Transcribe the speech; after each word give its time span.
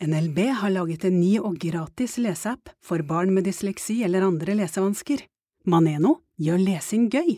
NLB 0.00 0.38
har 0.38 0.70
laget 0.70 1.04
en 1.04 1.18
ny 1.20 1.34
og 1.44 1.58
gratis 1.60 2.14
leseapp 2.16 2.70
for 2.80 3.02
barn 3.04 3.34
med 3.36 3.44
dysleksi 3.44 3.98
eller 4.06 4.24
andre 4.24 4.54
lesevansker. 4.56 5.26
Maneno 5.68 6.14
gjør 6.40 6.62
lesing 6.62 7.10
gøy. 7.12 7.34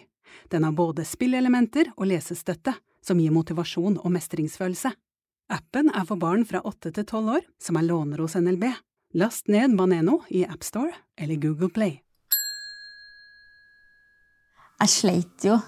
Den 0.46 0.62
har 0.62 0.76
både 0.78 1.02
spillelementer 1.02 1.90
og 1.96 2.06
lesestøtte, 2.12 2.76
som 3.02 3.18
gir 3.18 3.34
motivasjon 3.34 3.96
og 3.98 4.14
mestringsfølelse. 4.14 4.92
Appen 5.50 5.90
er 5.90 6.06
for 6.06 6.22
barn 6.22 6.46
fra 6.46 6.60
åtte 6.62 6.92
til 6.94 7.08
tolv 7.08 7.32
år 7.40 7.48
som 7.58 7.80
er 7.80 7.88
låner 7.88 8.22
hos 8.22 8.38
NLB. 8.38 8.68
Last 9.18 9.50
ned 9.50 9.74
Maneno 9.74 10.20
i 10.30 10.44
AppStore 10.46 10.94
eller 11.18 11.42
Google 11.42 11.68
Play. 11.68 11.98
Jeg 14.78 14.94
sleit 14.94 15.48
jo 15.50 15.58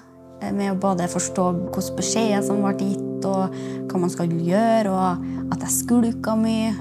med 0.44 0.70
å 0.70 0.78
både 0.78 1.10
forstå 1.10 1.50
hvilke 1.58 1.98
beskjeder 1.98 2.46
som 2.46 2.62
ble 2.62 2.78
gitt, 2.78 3.13
og 3.28 3.54
hva 3.90 4.00
man 4.00 4.12
skal 4.12 4.32
gjøre, 4.32 4.92
og 4.92 5.52
at 5.54 5.64
jeg 5.66 5.76
skulka 5.78 6.36
mye. 6.38 6.72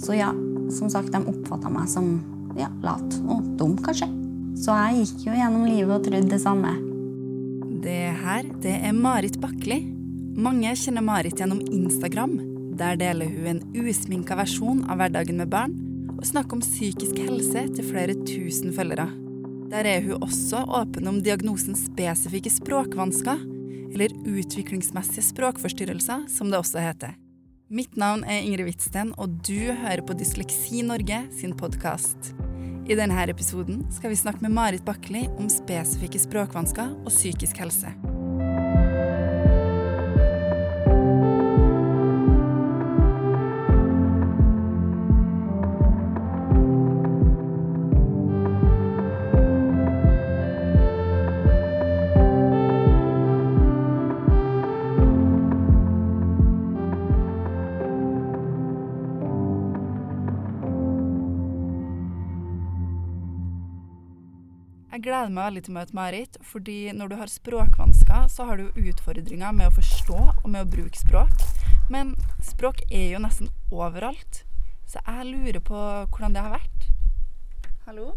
Så 0.00 0.16
ja, 0.16 0.30
som 0.72 0.90
sagt, 0.92 1.12
de 1.12 1.20
oppfatta 1.20 1.70
meg 1.72 1.88
som 1.90 2.14
ja, 2.58 2.70
lat 2.84 3.18
og 3.26 3.44
dum, 3.60 3.76
kanskje. 3.84 4.08
Så 4.60 4.74
jeg 4.76 5.04
gikk 5.04 5.28
jo 5.28 5.36
gjennom 5.38 5.66
livet 5.68 5.94
og 5.94 6.04
trodde 6.04 6.32
det 6.32 6.40
samme. 6.42 6.74
Det 7.80 8.10
her, 8.22 8.48
det 8.60 8.76
er 8.84 8.96
Marit 8.96 9.38
Bakli. 9.40 9.80
Mange 10.40 10.72
kjenner 10.76 11.04
Marit 11.04 11.40
gjennom 11.40 11.62
Instagram. 11.72 12.36
Der 12.80 12.98
deler 13.00 13.28
hun 13.28 13.48
en 13.54 13.62
usminka 13.76 14.36
versjon 14.38 14.84
av 14.88 15.00
hverdagen 15.00 15.40
med 15.40 15.50
barn, 15.52 15.72
og 16.16 16.26
snakker 16.28 16.58
om 16.58 16.64
psykisk 16.64 17.16
helse 17.20 17.66
til 17.76 17.86
flere 17.86 18.16
tusen 18.28 18.72
følgere. 18.76 19.08
Der 19.70 19.86
er 19.86 20.04
hun 20.04 20.24
også 20.24 20.64
åpen 20.66 21.08
om 21.08 21.20
diagnosen 21.24 21.76
spesifikke 21.78 22.52
språkvansker, 22.52 23.42
eller 23.92 24.14
utviklingsmessige 24.26 25.24
språkforstyrrelser, 25.30 26.26
som 26.30 26.50
det 26.50 26.60
også 26.60 26.82
heter. 26.84 27.16
Mitt 27.70 27.94
navn 27.94 28.24
er 28.26 28.42
Ingrid 28.42 28.66
Hvitsten, 28.66 29.12
og 29.14 29.40
du 29.46 29.70
hører 29.70 30.02
på 30.02 30.16
Dysleksi 30.18 30.82
Norge 30.86 31.22
sin 31.38 31.54
podkast. 31.54 32.32
I 32.90 32.96
denne 32.98 33.26
episoden 33.30 33.84
skal 33.94 34.10
vi 34.10 34.18
snakke 34.18 34.42
med 34.42 34.56
Marit 34.56 34.82
Bakli 34.86 35.28
om 35.38 35.46
spesifikke 35.52 36.18
språkvansker 36.18 36.96
og 37.04 37.12
psykisk 37.14 37.62
helse. 37.62 37.94
Jeg 65.00 65.06
gleder 65.06 65.30
meg 65.32 65.46
veldig 65.46 65.60
til 65.64 65.72
å 65.72 65.74
møte 65.78 65.94
Marit, 65.96 66.34
fordi 66.44 66.74
når 66.92 67.08
du 67.08 67.14
har 67.16 67.30
språkvansker, 67.32 68.26
så 68.28 68.44
har 68.44 68.58
du 68.60 68.80
utfordringer 68.90 69.54
med 69.56 69.70
å 69.70 69.72
forstå 69.72 70.16
og 70.18 70.44
med 70.44 70.60
å 70.60 70.68
bruke 70.68 70.98
språk. 71.00 71.44
Men 71.88 72.10
språk 72.44 72.82
er 72.92 73.14
jo 73.14 73.20
nesten 73.24 73.48
overalt, 73.72 74.42
så 74.84 75.00
jeg 75.00 75.30
lurer 75.30 75.62
på 75.64 75.78
hvordan 76.12 76.36
det 76.36 76.42
har 76.44 76.52
vært. 76.52 76.84
Hallo? 77.86 78.10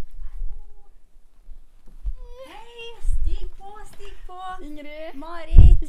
Hei, 2.49 2.89
stig 3.13 3.45
på, 3.55 3.71
stig 3.93 4.11
på. 4.27 4.39
Ingrid. 4.67 5.15
Marit. 5.23 5.85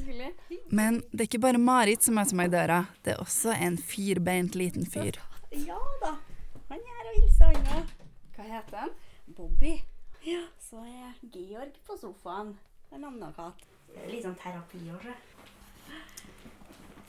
Men 0.71 1.01
det 1.11 1.25
er 1.25 1.31
ikke 1.33 1.43
bare 1.49 1.59
Marit 1.59 2.07
som 2.07 2.15
møter 2.21 2.39
meg 2.39 2.53
i 2.53 2.55
døra. 2.55 2.85
Det 3.03 3.17
er 3.17 3.25
også 3.25 3.57
en 3.59 3.81
firbeint 3.83 4.55
liten 4.55 4.87
fyr. 4.87 5.19
Ja 5.51 5.83
da. 6.07 6.15
Han 6.71 6.79
er 6.79 6.87
her 7.01 7.11
og 7.11 7.19
hilser, 7.19 7.51
han 7.51 7.81
òg. 7.81 7.99
Hva 8.39 8.47
heter 8.53 8.85
han? 8.85 8.95
Bobby. 9.35 9.75
Ja, 10.25 10.39
så 10.75 10.83
er 10.83 11.11
Georg 11.31 11.75
på 11.87 11.95
sofaen. 12.01 12.49
En 12.91 13.05
annen 13.07 13.35
katt. 13.37 13.61
Det 13.95 14.09
litt 14.11 14.25
sånn 14.25 14.35
terapi 14.41 14.81
se. 14.83 15.13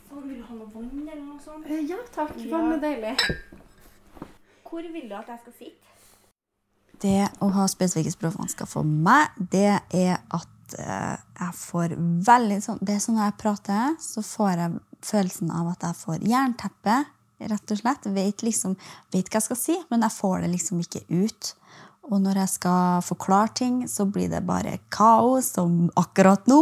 Sånn, 0.05 0.27
vil 0.27 0.37
du 0.37 0.43
ha 0.45 0.57
noe 0.59 0.69
vann 0.69 0.91
eller 1.01 1.23
noe 1.23 1.39
sånt? 1.41 1.71
Ja 1.89 1.97
takk, 2.13 2.35
vann 2.51 2.75
er 2.75 2.83
deilig. 2.83 3.15
Hvor 4.67 4.85
vil 4.93 5.09
du 5.09 5.15
at 5.17 5.31
jeg 5.33 5.41
skal 5.41 5.57
sitte? 5.57 5.95
Det 7.01 7.23
å 7.41 7.49
ha 7.57 7.65
spesifikke 7.69 8.13
språkvansker 8.13 8.69
for 8.69 8.85
meg, 8.85 9.33
det 9.39 9.79
er 9.97 10.21
at 10.37 10.77
eh, 10.77 11.17
jeg 11.41 11.57
får 11.57 11.97
veldig 12.29 12.61
sånn 12.63 12.79
Det 12.85 12.95
er 12.95 13.01
sånn 13.03 13.17
når 13.17 13.31
jeg 13.31 13.39
prater, 13.41 13.97
så 14.01 14.21
får 14.25 14.61
jeg 14.61 14.79
følelsen 15.09 15.57
av 15.57 15.73
at 15.73 15.89
jeg 15.89 16.01
får 16.03 16.29
jernteppe, 16.35 17.01
rett 17.49 17.73
og 17.73 17.81
slett. 17.81 18.09
Vet 18.13 18.45
liksom, 18.45 18.77
vet 19.09 19.25
hva 19.25 19.41
jeg 19.41 19.49
skal 19.49 19.63
si, 19.65 19.81
men 19.89 20.05
jeg 20.05 20.19
får 20.21 20.45
det 20.45 20.53
liksom 20.53 20.85
ikke 20.85 21.07
ut. 21.09 21.55
Og 22.11 22.21
når 22.21 22.43
jeg 22.43 22.53
skal 22.53 23.01
forklare 23.05 23.53
ting, 23.57 23.77
så 23.89 24.05
blir 24.05 24.29
det 24.29 24.43
bare 24.45 24.77
kaos, 24.93 25.53
som 25.55 25.87
akkurat 25.97 26.45
nå. 26.49 26.61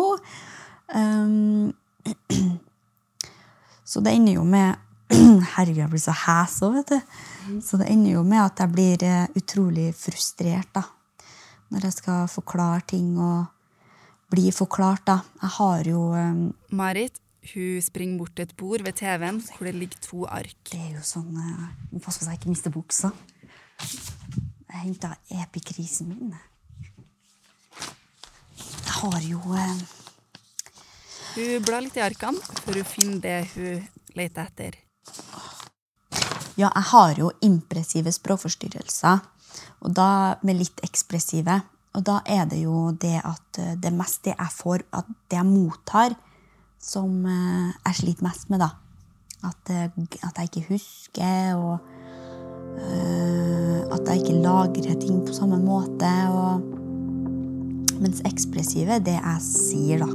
Um, 0.94 1.74
så 3.92 4.03
det 4.03 4.16
ender 4.16 4.38
jo 4.38 4.46
med 4.48 4.80
Herregud, 5.56 5.82
jeg 5.84 5.92
blir 5.92 6.02
så 6.02 6.16
hes 6.24 6.59
òg, 6.66 6.78
vet 6.80 6.94
du. 6.94 7.59
Så 7.62 7.78
det 7.82 7.90
ender 7.92 8.16
jo 8.16 8.24
med 8.28 8.42
at 8.46 8.64
jeg 8.64 8.72
blir 8.74 9.03
eh, 9.06 9.26
utrolig 9.38 9.90
frustrert 9.98 10.72
da. 10.74 10.86
når 11.74 11.90
jeg 11.90 11.98
skal 11.98 12.32
forklare 12.32 12.86
ting 12.88 13.18
og 13.20 13.52
bli 14.34 14.48
forklart. 14.56 15.03
da. 15.06 15.20
Jeg 15.44 15.53
har 15.59 15.92
jo 15.92 16.08
um, 16.16 16.48
Marit 16.72 17.20
hun 17.53 17.82
springer 17.84 18.22
bort 18.22 18.36
til 18.38 18.48
et 18.48 18.56
bord 18.56 18.86
ved 18.86 18.96
TV-en 18.96 19.42
hvor 19.44 19.68
det 19.68 19.76
ligger 19.76 20.00
to 20.02 20.24
ark. 20.26 20.56
Det 20.72 20.80
er 20.80 20.96
jo 20.96 21.03
sånn 21.03 21.36
uh, 21.36 21.68
Må 21.92 22.00
passe 22.00 22.22
på 22.22 22.26
så 22.26 22.32
jeg 22.32 22.40
ikke 22.40 22.53
mister 22.56 22.74
buksa. 22.74 23.12
Jeg 24.73 24.88
henta 24.88 25.11
epikrisen 25.29 26.09
min. 26.09 26.31
Jeg 27.78 28.95
har 28.97 29.19
jo 29.22 29.41
eh, 29.53 29.84
Hun 31.35 31.66
blar 31.66 31.84
litt 31.85 32.00
i 32.00 32.01
arkene 32.01 32.41
for 32.63 32.73
hun 32.73 32.88
finner 32.88 33.19
det 33.22 33.35
hun 33.53 33.84
leter 34.17 34.50
etter. 34.50 34.79
Ja, 36.57 36.69
jeg 36.69 36.85
har 36.89 37.13
jo 37.17 37.29
impressive 37.45 38.11
språkforstyrrelser, 38.13 39.22
og 39.85 39.94
da 39.94 40.09
med 40.45 40.59
litt 40.61 40.84
ekspressive. 40.85 41.61
Og 41.94 42.01
da 42.05 42.19
er 42.25 42.47
det 42.50 42.63
jo 42.63 42.90
det 42.97 43.19
at 43.22 43.59
eh, 43.61 43.75
det 43.78 43.94
meste 43.94 44.34
jeg 44.34 44.53
får, 44.57 44.85
at 44.97 45.09
det 45.29 45.38
jeg 45.38 45.50
mottar, 45.50 46.16
som 46.81 47.25
eh, 47.29 47.69
jeg 47.85 48.00
sliter 48.00 48.25
mest 48.25 48.50
med, 48.50 48.66
da. 48.66 48.72
At, 49.45 49.69
eh, 49.69 49.90
at 50.25 50.41
jeg 50.41 50.50
ikke 50.50 50.67
husker, 50.73 51.61
og 51.61 51.78
at 53.92 54.08
jeg 54.08 54.24
ikke 54.24 54.42
lagrer 54.44 55.00
ting 55.02 55.24
på 55.26 55.36
samme 55.36 55.60
måte. 55.62 56.12
Og, 56.32 56.62
mens 58.04 58.24
ekspressive, 58.28 59.02
det 59.04 59.18
jeg 59.20 59.44
sier, 59.48 60.06
da. 60.06 60.12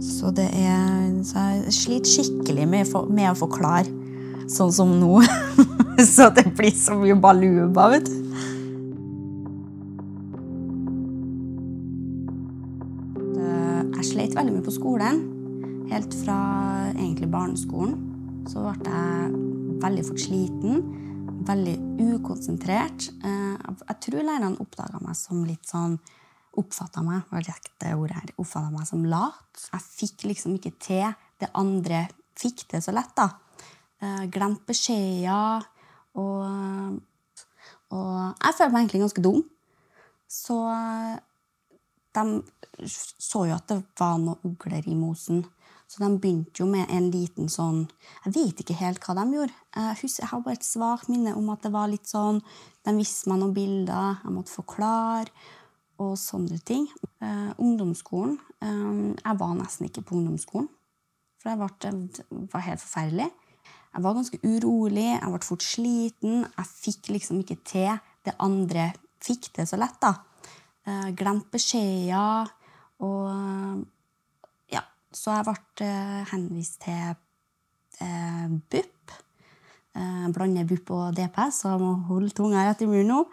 Så 0.00 0.30
det 0.36 0.48
er 0.52 1.22
så 1.24 1.38
Jeg 1.38 1.72
sliter 1.72 2.10
skikkelig 2.10 2.66
med, 2.68 2.90
med 3.12 3.30
å 3.30 3.36
forklare, 3.38 3.88
sånn 4.52 4.72
som 4.72 4.92
nå. 5.00 5.20
så 6.14 6.28
det 6.36 6.46
blir 6.56 6.74
så 6.76 6.96
mye 6.96 7.16
baluba, 7.16 7.88
vet 7.94 8.08
du. 8.08 8.16
Jeg 14.00 14.08
sleit 14.08 14.36
veldig 14.36 14.54
mye 14.56 14.64
på 14.64 14.72
skolen. 14.72 15.22
Helt 15.90 16.14
fra 16.22 16.36
egentlig 16.94 17.28
barneskolen 17.32 17.96
så 18.48 18.62
ble 18.64 18.92
jeg 18.92 19.49
veldig 19.80 20.06
fort 20.08 20.22
sliten. 20.22 20.80
Veldig 21.48 21.76
ukonsentrert. 22.14 23.10
Jeg 23.24 23.98
tror 24.04 24.24
lærerne 24.24 24.60
oppdaga 24.62 25.00
meg 25.02 25.16
som 25.18 25.44
litt 25.48 25.68
sånn 25.68 25.98
Oppfatta 26.58 26.98
meg 27.06 27.28
var 27.30 27.44
det 27.46 27.52
ekte 27.52 27.92
ordet 27.94 28.16
her, 28.16 28.30
oppfatta 28.42 28.72
meg 28.74 28.82
som 28.88 29.04
lat. 29.06 29.60
Jeg 29.70 29.84
fikk 29.86 30.24
liksom 30.26 30.56
ikke 30.56 30.72
til 30.82 31.04
det 31.38 31.46
andre 31.54 32.00
fikk 32.34 32.64
til 32.72 32.82
så 32.82 32.90
lett. 32.90 33.12
da. 33.14 33.28
Glemt 34.34 34.64
beskjeder. 34.66 35.62
Og, 36.18 36.98
og 37.94 38.10
jeg 38.10 38.56
følte 38.58 38.72
meg 38.74 38.80
egentlig 38.82 39.02
ganske 39.04 39.22
dum. 39.22 39.44
Så 40.26 40.58
de 42.18 42.26
så 42.82 43.44
jo 43.46 43.54
at 43.54 43.70
det 43.70 43.78
var 44.02 44.18
noe 44.18 44.42
ugler 44.50 44.90
i 44.90 44.98
mosen. 44.98 45.44
Så 45.90 45.98
de 46.04 46.10
begynte 46.22 46.62
jo 46.62 46.68
med 46.70 46.86
en 46.94 47.08
liten 47.10 47.48
sånn 47.50 47.80
Jeg 48.24 48.34
vet 48.36 48.60
ikke 48.62 48.78
helt 48.78 49.02
hva 49.02 49.16
de 49.18 49.24
gjorde. 49.34 49.56
Jeg, 49.74 49.96
husker, 50.04 50.22
jeg 50.22 50.30
har 50.30 50.44
bare 50.44 50.58
et 50.60 50.66
svakt 50.66 51.10
minne 51.10 51.32
om 51.34 51.48
at 51.50 51.64
det 51.66 51.72
var 51.74 51.90
litt 51.90 52.06
sånn 52.06 52.38
De 52.86 52.94
viste 52.94 53.30
meg 53.30 53.40
noen 53.40 53.56
bilder 53.56 54.20
jeg 54.22 54.34
måtte 54.36 54.54
forklare, 54.54 55.32
og 56.00 56.14
sånne 56.16 56.60
ting. 56.64 56.86
Uh, 57.20 57.50
ungdomsskolen 57.60 58.38
eh, 58.64 59.18
Jeg 59.18 59.36
var 59.42 59.56
nesten 59.58 59.90
ikke 59.90 60.06
på 60.06 60.16
ungdomsskolen. 60.16 60.70
For 61.42 61.50
det, 61.50 61.58
ble, 61.58 61.90
det 62.14 62.48
var 62.54 62.64
helt 62.64 62.80
forferdelig. 62.80 63.28
Jeg 63.90 64.04
var 64.06 64.16
ganske 64.16 64.40
urolig, 64.46 65.08
jeg 65.10 65.34
ble 65.34 65.44
fort 65.44 65.66
sliten. 65.66 66.42
Jeg 66.46 66.70
fikk 66.70 67.10
liksom 67.16 67.42
ikke 67.42 67.58
til 67.66 67.92
det 68.24 68.36
andre 68.40 68.92
fikk 69.20 69.50
det 69.58 69.66
så 69.68 69.76
lett. 69.80 69.98
da. 70.00 70.14
Uh, 70.86 71.10
glemt 71.18 71.50
beskjeder. 71.52 72.54
Og 73.04 73.84
så 75.10 75.34
jeg 75.34 75.46
ble 75.48 75.90
henvist 76.30 76.80
til 76.84 77.14
eh, 78.04 78.46
BUP. 78.70 79.14
Eh, 79.98 80.26
blander 80.34 80.68
BUP 80.68 80.92
og 80.94 81.16
DPS, 81.16 81.62
så 81.62 81.74
jeg 81.74 81.82
må 81.82 81.94
holde 82.10 82.34
tunga 82.36 82.68
rett 82.68 82.84
i 82.84 82.88
munnen 82.90 83.10
nå. 83.10 83.24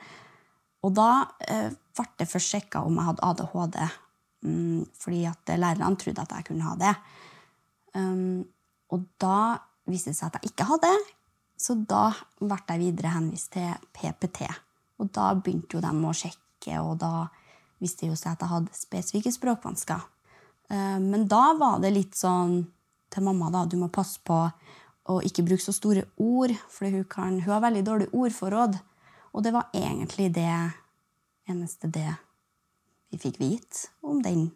Og 0.85 0.93
da 0.97 1.09
eh, 1.47 1.69
ble 1.97 2.07
det 2.19 2.29
først 2.29 2.77
om 2.81 2.97
jeg 2.97 3.09
hadde 3.09 3.25
ADHD, 3.29 3.77
mm, 4.45 4.81
fordi 4.97 5.23
at 5.29 5.53
lærerne 5.57 6.01
trodde 6.01 6.25
at 6.25 6.35
jeg 6.37 6.49
kunne 6.49 6.65
ha 6.65 6.75
det. 6.81 6.95
Um, 7.97 8.45
og 8.93 9.05
da 9.21 9.57
viste 9.89 10.11
det 10.11 10.19
seg 10.19 10.29
at 10.29 10.41
jeg 10.41 10.51
ikke 10.51 10.67
hadde 10.69 10.91
det, 10.91 11.15
så 11.57 11.73
da 11.89 12.11
ble 12.39 12.59
jeg 12.59 12.83
videre 12.83 13.15
henvist 13.15 13.51
til 13.55 13.73
PPT. 13.97 14.45
Og 15.01 15.09
da 15.13 15.31
begynte 15.33 15.77
jo 15.77 15.81
de 15.81 15.93
å 15.93 16.13
sjekke, 16.13 16.77
og 16.81 16.99
da 17.01 17.27
viste 17.81 18.05
det 18.05 18.13
jo 18.13 18.19
seg 18.19 18.35
at 18.35 18.45
jeg 18.45 18.53
hadde 18.53 18.77
spesifikke 18.77 19.33
språkvansker. 19.33 20.05
Uh, 20.71 20.97
men 21.03 21.27
da 21.31 21.53
var 21.59 21.79
det 21.83 21.93
litt 21.95 22.17
sånn 22.17 22.61
til 23.13 23.23
mamma, 23.23 23.51
da, 23.53 23.63
du 23.69 23.77
må 23.79 23.87
passe 23.93 24.19
på 24.27 24.41
å 25.07 25.21
ikke 25.23 25.45
bruke 25.47 25.63
så 25.63 25.73
store 25.75 26.03
ord, 26.19 26.51
for 26.71 26.91
hun, 26.91 27.05
kan, 27.07 27.39
hun 27.39 27.53
har 27.53 27.63
veldig 27.63 27.83
dårlig 27.87 28.09
ordforråd. 28.11 28.75
Og 29.31 29.45
det 29.45 29.53
var 29.55 29.71
egentlig 29.75 30.29
det 30.35 30.51
eneste 31.47 31.89
det 31.93 32.09
vi 33.13 33.19
fikk 33.21 33.39
vite 33.39 33.87
om 34.03 34.19
den 34.23 34.49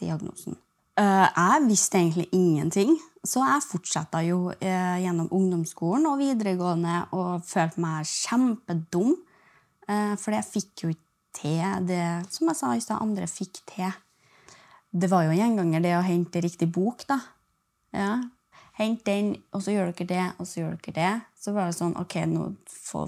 diagnosen. 0.00 0.56
Eh, 1.00 1.26
jeg 1.28 1.66
visste 1.68 2.00
egentlig 2.00 2.28
ingenting, 2.36 2.94
så 3.24 3.44
jeg 3.46 3.66
fortsatte 3.68 4.22
jo 4.26 4.50
eh, 4.52 4.98
gjennom 5.04 5.30
ungdomsskolen 5.32 6.08
og 6.10 6.20
videregående 6.20 6.96
og 7.16 7.44
følte 7.46 7.84
meg 7.84 8.08
kjempedum. 8.08 9.14
Eh, 9.88 10.14
for 10.20 10.36
jeg 10.36 10.48
fikk 10.48 10.84
jo 10.84 10.92
ikke 10.94 11.06
til 11.40 11.86
det 11.88 12.04
som 12.32 12.50
jeg 12.50 12.58
sa 12.58 12.72
i 12.74 12.82
stad, 12.82 13.00
andre 13.04 13.28
fikk 13.30 13.62
til. 13.70 13.92
Det 14.90 15.10
var 15.10 15.24
jo 15.24 15.30
en 15.30 15.38
gjenganger, 15.38 15.82
det 15.84 15.96
å 15.98 16.04
hente 16.04 16.42
riktig 16.42 16.66
bok, 16.74 17.04
da. 17.06 17.20
Ja. 17.94 18.14
Hent 18.80 19.04
den, 19.06 19.34
og 19.54 19.62
så 19.62 19.74
gjør 19.74 19.92
dere 19.92 20.08
det, 20.08 20.24
og 20.40 20.48
så 20.48 20.62
gjør 20.62 20.78
dere 20.80 20.96
det. 20.96 21.10
Så 21.38 21.52
var 21.54 21.68
det 21.68 21.76
sånn, 21.76 21.94
ok, 22.00 22.16
nå 22.30 22.48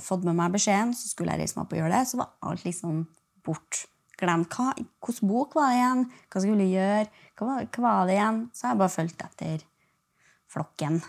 fått 0.04 0.26
med 0.26 0.36
meg 0.38 0.54
beskjeden, 0.54 0.92
så 0.94 1.10
skulle 1.10 1.34
jeg 1.34 1.42
reise 1.42 1.56
meg 1.56 1.64
opp 1.64 1.74
og 1.74 1.80
gjøre 1.80 1.94
det. 1.96 2.02
Så 2.10 2.20
var 2.20 2.30
alt 2.50 2.66
liksom 2.66 3.00
bort. 3.46 3.86
Glemt 4.20 4.54
hva, 4.54 4.68
hvilken 5.02 5.30
bok 5.32 5.56
var 5.58 5.72
det 5.72 5.80
igjen, 5.80 6.04
hva 6.30 6.42
skulle 6.44 6.66
jeg 6.68 6.76
gjøre, 6.76 7.22
hva, 7.40 7.56
hva 7.64 7.82
var 7.88 8.04
det 8.06 8.14
igjen? 8.18 8.38
Så 8.54 8.66
har 8.66 8.74
jeg 8.74 8.82
bare 8.84 8.94
fulgt 8.94 9.24
etter 9.26 9.64
flokken. 10.52 11.00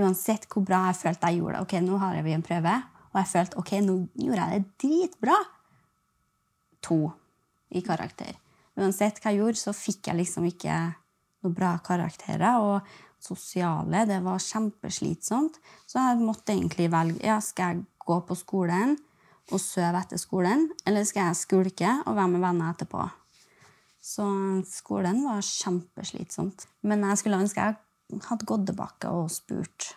Uansett 0.00 0.46
hvor 0.52 0.62
bra 0.68 0.84
jeg 0.90 1.00
følte 1.00 1.32
jeg 1.32 1.40
gjorde 1.40 1.56
det. 1.56 1.64
Ok, 1.66 1.74
nå 1.88 1.98
har 2.04 2.20
vi 2.22 2.36
en 2.36 2.46
prøve, 2.46 2.76
og 3.10 3.18
jeg 3.18 3.30
følte 3.32 3.58
ok, 3.58 3.72
nå 3.88 3.96
gjorde 4.22 4.44
jeg 4.44 4.62
det 4.62 4.84
dritbra. 4.84 5.40
To 6.86 7.00
i 7.74 7.82
karakter. 7.84 8.38
Uansett 8.80 9.20
hva 9.20 9.34
jeg 9.34 9.42
gjorde, 9.42 9.60
så 9.60 9.76
fikk 9.76 10.08
jeg 10.08 10.22
liksom 10.22 10.48
ikke 10.48 10.80
noen 11.44 11.56
bra 11.56 11.76
karakterer. 11.84 12.58
Og 12.64 13.08
sosiale. 13.20 14.06
Det 14.08 14.20
var 14.24 14.40
kjempeslitsomt. 14.40 15.60
Så 15.86 16.00
jeg 16.00 16.20
måtte 16.24 16.54
egentlig 16.54 16.90
velge 16.92 17.20
ja, 17.26 17.38
skal 17.44 17.74
jeg 17.74 17.86
gå 18.00 18.18
på 18.26 18.36
skolen 18.38 18.96
og 19.50 19.58
sove 19.58 19.98
etter 19.98 20.20
skolen, 20.20 20.68
eller 20.86 21.06
skal 21.06 21.30
jeg 21.30 21.40
skulke 21.40 21.94
og 22.06 22.14
være 22.14 22.30
med 22.32 22.44
venner 22.44 22.70
etterpå. 22.70 23.02
Så 24.00 24.24
skolen 24.70 25.24
var 25.26 25.42
kjempeslitsomt. 25.44 26.68
Men 26.86 27.02
jeg 27.10 27.20
skulle 27.20 27.40
ønske 27.42 27.64
jeg 27.64 28.22
hadde 28.26 28.46
gått 28.48 28.68
tilbake 28.70 29.10
og 29.10 29.28
spurt. 29.30 29.92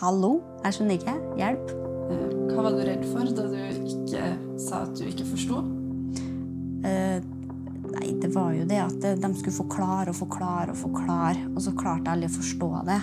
Hallo, 0.00 0.38
jeg 0.64 0.76
skjønner 0.76 0.98
ikke. 0.98 1.14
Hjelp. 1.38 1.70
Eh, 2.12 2.34
hva 2.50 2.64
var 2.66 2.76
du 2.76 2.82
redd 2.84 3.06
for 3.08 3.30
da 3.36 3.46
du 3.48 3.56
ikke 3.60 4.24
sa 4.60 4.82
at 4.84 4.96
du 4.98 5.06
ikke 5.08 5.28
forsto? 5.30 5.62
Uh, 6.84 7.20
Nei, 7.98 8.12
det 8.22 8.30
var 8.30 8.52
jo 8.54 8.66
det 8.68 8.78
at 8.78 9.06
de 9.18 9.30
skulle 9.34 9.56
forklare 9.56 10.12
og 10.12 10.18
forklare 10.20 10.70
og 10.70 10.78
forklare, 10.78 11.48
og 11.50 11.62
så 11.64 11.72
klarte 11.74 12.06
jeg 12.06 12.14
aldri 12.14 12.28
å 12.30 12.36
forstå 12.36 12.68
det. 12.86 12.98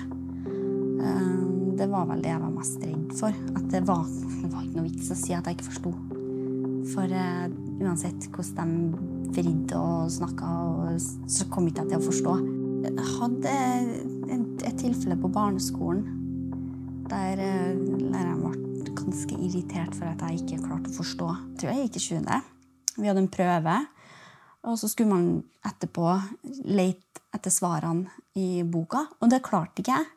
Eh, 1.03 1.45
det 1.75 1.87
var 1.91 2.05
vel 2.07 2.21
det 2.23 2.31
jeg 2.31 2.41
var 2.41 2.53
mest 2.55 2.83
redd 2.85 3.15
for. 3.19 3.39
At 3.55 3.65
det 3.73 3.81
var, 3.87 4.05
det 4.07 4.51
var 4.53 4.63
ikke 4.63 4.77
noe 4.79 4.87
vits 4.87 5.11
å 5.11 5.17
si 5.19 5.35
at 5.35 5.47
jeg 5.47 5.57
ikke 5.57 5.67
forsto. 5.67 5.91
For 6.93 7.11
uh, 7.11 7.47
uansett 7.81 8.27
hvordan 8.31 8.75
de 9.25 9.33
vridde 9.35 9.79
og 9.79 10.11
snakka, 10.13 10.51
så 11.01 11.47
kom 11.51 11.67
ikke 11.67 11.83
jeg 11.83 11.91
til 11.91 11.99
å 11.99 12.05
forstå. 12.05 12.35
Jeg 12.85 13.07
hadde 13.15 13.55
et 14.69 14.77
tilfelle 14.79 15.17
på 15.19 15.31
barneskolen 15.33 16.05
der 17.09 17.41
uh, 17.41 17.73
læreren 18.13 18.45
ble 18.45 18.93
ganske 18.95 19.35
irritert 19.35 19.97
for 19.97 20.07
at 20.07 20.23
jeg 20.29 20.45
ikke 20.45 20.63
klarte 20.69 20.93
å 20.93 20.97
forstå. 21.01 21.31
Jeg 21.33 21.59
tror 21.59 21.73
jeg 21.73 21.89
gikk 21.89 21.99
i 21.99 22.05
20. 22.05 22.47
Vi 22.95 23.09
hadde 23.09 23.25
en 23.25 23.33
prøve. 23.33 23.75
Og 24.65 24.79
så 24.81 24.89
skulle 24.89 25.11
man 25.11 25.27
etterpå 25.65 26.07
lete 26.65 27.21
etter 27.35 27.51
svarene 27.53 28.09
i 28.39 28.63
boka, 28.63 29.03
og 29.19 29.29
det 29.29 29.43
klarte 29.45 29.83
ikke 29.83 29.97
jeg. 29.97 30.07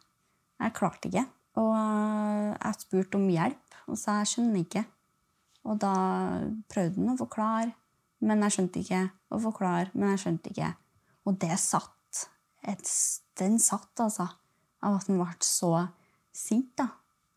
Jeg 0.62 0.75
klarte 0.77 1.11
ikke. 1.11 1.25
Og 1.59 1.75
jeg 1.75 2.79
spurte 2.79 3.19
om 3.19 3.27
hjelp, 3.33 3.77
og 3.91 3.99
sa 3.99 4.21
jeg 4.21 4.31
skjønner 4.33 4.62
ikke. 4.62 4.85
Og 5.69 5.79
da 5.83 5.93
prøvde 6.71 7.00
han 7.00 7.15
å 7.15 7.19
forklare, 7.19 7.73
men 8.25 8.45
jeg 8.47 8.56
skjønte 8.56 8.83
ikke. 8.83 9.03
Og 9.35 9.45
forklare, 9.45 9.91
men 9.95 10.15
jeg 10.15 10.23
skjønte 10.25 10.53
ikke. 10.55 10.73
Og 11.29 11.39
det 11.43 11.59
satt. 11.61 12.25
Et, 12.69 12.93
den 13.39 13.59
satt, 13.62 13.93
altså. 14.00 14.29
Av 14.79 14.97
at 14.97 15.09
han 15.11 15.19
ble 15.19 15.35
så 15.45 15.73
sint 16.35 16.71
da, 16.79 16.87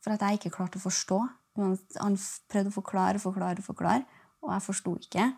for 0.03 0.13
at 0.13 0.23
jeg 0.23 0.39
ikke 0.39 0.53
klarte 0.53 0.77
å 0.77 0.85
forstå. 0.85 1.19
Han 1.57 2.17
prøvde 2.51 2.69
å 2.69 2.75
forklare 2.75 3.21
forklare, 3.21 3.65
forklare, 3.65 4.05
og 4.45 4.53
jeg 4.53 4.65
forsto 4.69 4.93
ikke. 5.01 5.31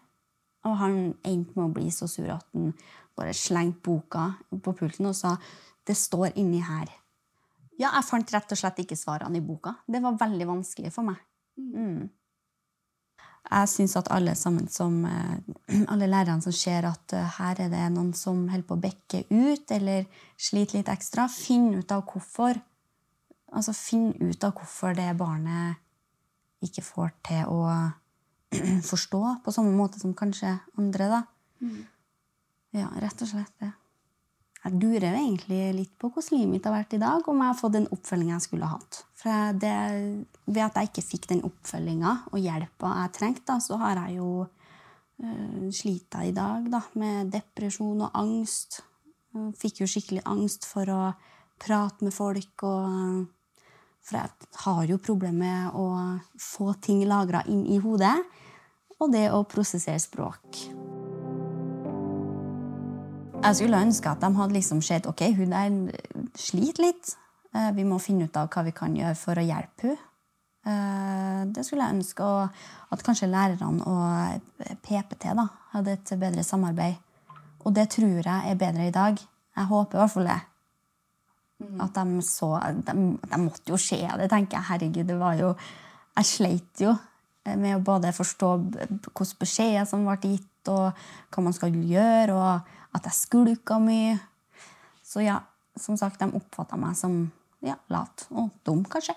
Og 0.63 0.75
han 0.80 0.98
endte 1.27 1.57
med 1.57 1.65
å 1.65 1.74
bli 1.75 1.89
så 1.92 2.07
sur 2.07 2.30
at 2.31 2.45
han 2.56 2.71
bare 3.18 3.36
slengte 3.38 3.83
boka 3.86 4.31
på 4.50 4.74
pulten 4.74 5.10
og 5.10 5.15
sa 5.18 5.36
det 5.88 5.95
står 6.00 6.38
inni 6.39 6.62
her. 6.63 6.89
Ja, 7.75 7.89
jeg 7.89 8.06
fant 8.07 8.33
rett 8.33 8.51
og 8.54 8.60
slett 8.60 8.80
ikke 8.83 8.98
svarene 8.98 9.39
i 9.39 9.44
boka. 9.44 9.75
Det 9.89 10.01
var 10.04 10.19
veldig 10.19 10.48
vanskelig 10.48 10.94
for 10.94 11.10
meg. 11.10 11.19
Mm. 11.60 12.10
Jeg 13.44 13.69
syns 13.69 13.95
at 14.00 14.07
alle 14.13 14.36
sammen 14.39 14.69
som, 14.71 15.01
eh, 15.06 15.81
alle 15.92 16.07
lærerne 16.07 16.42
som 16.42 16.56
ser 16.56 16.88
at 16.88 17.13
eh, 17.13 17.39
her 17.39 17.65
er 17.65 17.74
det 17.74 17.88
noen 17.92 18.13
som 18.15 18.45
holder 18.48 18.68
på 18.69 18.77
å 18.77 18.83
bekke 18.86 19.24
ut 19.33 19.74
eller 19.75 20.06
sliter 20.39 20.80
litt 20.80 20.94
ekstra, 20.94 21.27
finn 21.27 21.74
ut 21.75 21.92
av 21.92 22.06
hvorfor. 22.07 22.62
Altså 23.54 23.75
finn 23.75 24.13
ut 24.21 24.44
av 24.48 24.56
hvorfor 24.56 24.95
det 24.98 25.12
barnet 25.19 25.81
ikke 26.63 26.86
får 26.86 27.12
til 27.27 27.51
å 27.51 27.65
forstå 28.92 29.24
på 29.46 29.54
samme 29.56 29.74
måte 29.78 30.02
som 30.02 30.16
kanskje 30.18 30.58
andre, 30.80 31.10
da. 31.12 31.24
Mm. 31.64 31.82
Ja, 32.74 32.90
rett 33.02 33.22
og 33.22 33.30
slett 33.30 33.54
det. 33.62 33.72
Jeg 34.64 34.80
durer 34.80 35.10
egentlig 35.12 35.60
litt 35.76 35.92
på 36.00 36.08
hvordan 36.08 36.38
livet 36.38 36.52
mitt 36.54 36.68
har 36.70 36.74
vært 36.78 36.96
i 36.96 37.02
dag, 37.02 37.26
om 37.28 37.42
jeg 37.42 37.52
har 37.52 37.58
fått 37.60 37.75
den 37.75 37.89
oppfølginga 37.92 38.38
jeg 38.38 38.46
skulle 38.46 38.70
hatt. 38.72 39.01
For 39.20 39.58
det, 39.60 39.74
ved 40.48 40.62
at 40.63 40.80
jeg 40.80 40.89
ikke 40.89 41.04
fikk 41.04 41.27
den 41.34 41.44
oppfølginga 41.44 42.13
og 42.32 42.39
hjelpa 42.39 42.94
jeg 43.01 43.13
trengte, 43.18 43.58
så 43.60 43.80
har 43.82 44.00
jeg 44.06 44.22
jo 44.22 44.30
uh, 44.46 45.68
eh, 45.68 46.24
i 46.24 46.32
dag 46.32 46.72
da, 46.72 46.80
med 46.96 47.34
depresjon 47.36 48.06
og 48.08 48.16
angst. 48.16 48.80
Fikk 49.60 49.84
jo 49.84 49.89
skikkelig 49.89 50.24
angst 50.32 50.70
for 50.70 50.88
å 50.94 51.01
prate 51.60 52.08
med 52.08 52.16
folk. 52.16 52.63
og 52.63 53.27
For 54.00 54.22
jeg 54.22 54.50
har 54.63 54.84
jo 54.88 55.01
problemer 55.04 55.44
med 55.44 55.75
å 55.75 55.88
få 56.39 56.72
ting 56.80 57.04
lagra 57.10 57.44
inn 57.51 57.66
i 57.68 57.82
hodet 57.84 58.16
og 59.02 59.12
det 59.14 59.28
å 59.34 59.44
prosessere 59.50 60.02
språk. 60.02 60.64
Jeg 63.44 63.58
skulle 63.60 63.82
ønske 63.84 64.08
at 64.08 64.22
de 64.24 64.30
hadde 64.38 64.56
liksom 64.56 64.80
sett 64.86 65.08
ok, 65.10 65.26
hun 65.36 65.52
der 65.52 65.74
sliter 66.40 66.86
litt. 66.86 67.16
Eh, 67.52 67.72
vi 67.76 67.84
må 67.88 68.00
finne 68.00 68.30
ut 68.30 68.40
av 68.40 68.48
hva 68.54 68.64
vi 68.64 68.72
kan 68.76 68.96
gjøre 68.96 69.18
for 69.20 69.40
å 69.40 69.46
hjelpe 69.46 69.90
henne. 69.90 70.10
Eh, 70.64 71.42
det 71.52 71.66
skulle 71.68 71.84
jeg 71.84 71.98
ønske. 71.98 72.24
At 72.96 73.02
kanskje 73.04 73.28
lærerne 73.28 73.84
og 73.84 74.70
PPT 74.86 75.34
da, 75.36 75.50
hadde 75.74 75.98
et 75.98 76.14
bedre 76.22 76.46
samarbeid. 76.48 76.96
Og 77.68 77.76
det 77.76 77.90
tror 77.98 78.22
jeg 78.22 78.48
er 78.48 78.60
bedre 78.60 78.88
i 78.88 78.96
dag. 78.96 79.20
Jeg 79.20 79.70
håper 79.74 79.98
i 79.98 80.02
hvert 80.02 80.14
fall 80.14 80.30
det. 80.30 80.40
Mm. 81.64 81.82
At 81.84 82.00
de 82.00 82.24
så 82.24 82.54
de, 82.80 82.96
de, 83.28 83.42
måtte 83.44 83.76
jo 83.76 83.80
se 83.82 84.00
det, 84.00 84.30
tenker 84.32 84.62
jeg. 84.62 84.70
Herregud, 84.70 85.10
det 85.12 85.20
var 85.20 85.36
jo 85.42 85.52
Jeg 86.14 86.30
sleit 86.30 86.82
jo 86.86 86.94
Eh, 86.94 87.12
med 87.44 87.76
å 87.78 87.84
både 87.84 88.14
forstå 88.16 88.50
hvilke 88.74 89.28
beskjeder 89.40 89.88
som 89.90 90.06
ble 90.08 90.18
gitt, 90.22 90.50
og 90.72 90.96
hva 91.34 91.44
man 91.44 91.56
skal 91.56 91.76
gjøre, 91.76 92.36
og 92.38 92.96
at 92.96 93.10
jeg 93.10 93.18
skulka 93.18 93.80
mye. 93.84 94.16
Så 95.04 95.26
ja, 95.26 95.42
som 95.80 95.98
sagt, 96.00 96.22
de 96.22 96.40
oppfatta 96.40 96.80
meg 96.80 96.96
som 96.98 97.26
ja, 97.66 97.76
lat 97.92 98.26
og 98.32 98.54
dum, 98.66 98.86
kanskje. 98.88 99.16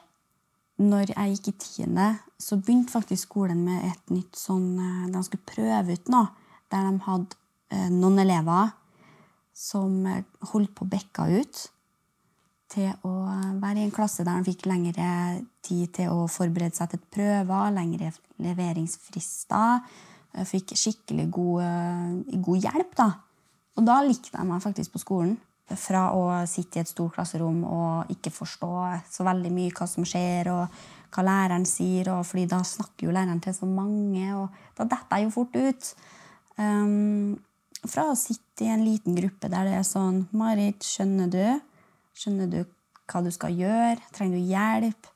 Når 0.83 1.14
jeg 1.14 1.37
gikk 1.37 1.49
i 1.49 1.54
tiende, 1.62 2.09
så 2.38 2.59
begynte 2.61 2.92
faktisk 2.92 3.30
skolen 3.30 3.62
med 3.64 3.87
et 3.88 4.11
nytt 4.12 4.37
sånn 4.37 4.75
eh, 4.76 5.06
De 5.09 5.23
skulle 5.25 5.49
prøve 5.49 5.97
ut 5.97 6.11
noe 6.12 6.26
der 6.68 6.90
de 6.90 7.00
hadde 7.06 7.38
eh, 7.73 7.87
noen 7.95 8.21
elever 8.21 8.75
som 9.56 10.02
holdt 10.50 10.75
på 10.76 10.85
å 10.85 10.90
bekka 10.92 11.30
ut 11.33 11.62
til 12.73 12.90
å 13.06 13.12
være 13.61 13.80
i 13.80 13.85
en 13.87 13.94
klasse 13.94 14.25
der 14.26 14.38
han 14.38 14.46
fikk 14.46 14.66
lengre 14.66 15.08
tid 15.64 15.92
til 15.99 16.12
å 16.12 16.26
forberede 16.30 16.76
seg 16.76 16.92
til 16.92 17.02
prøver, 17.14 17.73
lengre 17.75 18.11
leveringsfrister. 18.42 19.87
Fikk 20.46 20.75
skikkelig 20.76 21.28
god, 21.32 22.26
god 22.44 22.66
hjelp. 22.68 22.96
da. 22.99 23.11
Og 23.76 23.87
da 23.87 24.00
likte 24.04 24.35
jeg 24.35 24.49
meg 24.49 24.64
faktisk 24.64 24.96
på 24.96 25.02
skolen. 25.02 25.37
Fra 25.66 26.12
å 26.14 26.26
sitte 26.46 26.78
i 26.78 26.85
et 26.85 26.90
stort 26.90 27.16
klasserom 27.16 27.64
og 27.66 28.12
ikke 28.12 28.30
forstå 28.30 28.75
så 29.11 29.25
veldig 29.26 29.50
mye 29.50 29.73
hva 29.75 29.88
som 29.90 30.06
skjer, 30.06 30.52
og 30.52 30.76
hva 31.14 31.25
læreren 31.26 31.66
sier, 31.66 32.12
og 32.12 32.26
fordi 32.28 32.44
da 32.50 32.61
snakker 32.62 33.08
jo 33.08 33.14
læreren 33.16 33.40
til 33.42 33.56
så 33.56 33.66
mange, 33.66 34.28
og 34.37 34.76
da 34.78 34.87
detter 34.87 35.18
jeg 35.18 35.26
jo 35.26 35.35
fort 35.35 35.56
ut. 35.58 35.90
Um, 36.56 37.35
fra 37.87 38.06
å 38.11 38.18
sitte 38.18 38.66
i 38.66 38.70
en 38.73 38.85
liten 38.87 39.16
gruppe 39.18 39.50
der 39.52 39.66
det 39.68 39.75
er 39.80 39.87
sånn 39.87 40.25
Marit, 40.37 40.87
skjønner 40.87 41.32
du? 41.32 41.42
Skjønner 42.16 42.49
du 42.49 42.62
hva 43.06 43.23
du 43.23 43.30
skal 43.35 43.54
gjøre? 43.54 44.00
Trenger 44.16 44.40
du 44.40 44.50
hjelp? 44.50 45.08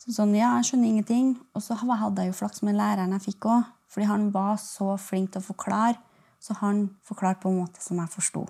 Så 0.00 0.12
sånn, 0.12 0.34
ja, 0.36 0.52
jeg 0.58 0.68
skjønner 0.68 0.90
ingenting. 0.90 1.30
Og 1.56 1.64
så 1.64 1.76
hadde 1.80 2.22
jeg 2.22 2.30
jo 2.30 2.38
flaks 2.38 2.62
med 2.66 2.76
læreren 2.78 3.14
jeg 3.16 3.26
fikk 3.30 3.48
òg, 3.50 3.70
fordi 3.90 4.08
han 4.10 4.28
var 4.34 4.58
så 4.62 4.94
flink 5.00 5.32
til 5.32 5.42
å 5.42 5.48
forklare. 5.48 5.98
Så 6.44 6.56
han 6.60 6.86
forklarte 7.08 7.42
på 7.42 7.50
en 7.50 7.62
måte 7.62 7.80
som 7.80 7.98
jeg 8.02 8.12
forsto. 8.12 8.44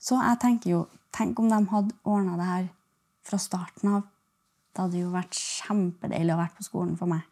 Så 0.00 0.18
jeg 0.20 0.40
tenker 0.42 0.76
jo 0.76 0.86
Tenk 1.10 1.40
om 1.42 1.48
de 1.50 1.56
hadde 1.72 1.96
ordna 2.06 2.36
det 2.38 2.44
her 2.46 2.66
fra 3.26 3.38
starten 3.42 3.88
av. 3.96 4.04
Det 4.70 4.84
hadde 4.84 5.00
jo 5.00 5.08
vært 5.10 5.34
kjempedeilig 5.34 6.36
å 6.36 6.38
være 6.38 6.54
på 6.54 6.66
skolen 6.68 6.92
for 7.00 7.10
meg. 7.10 7.24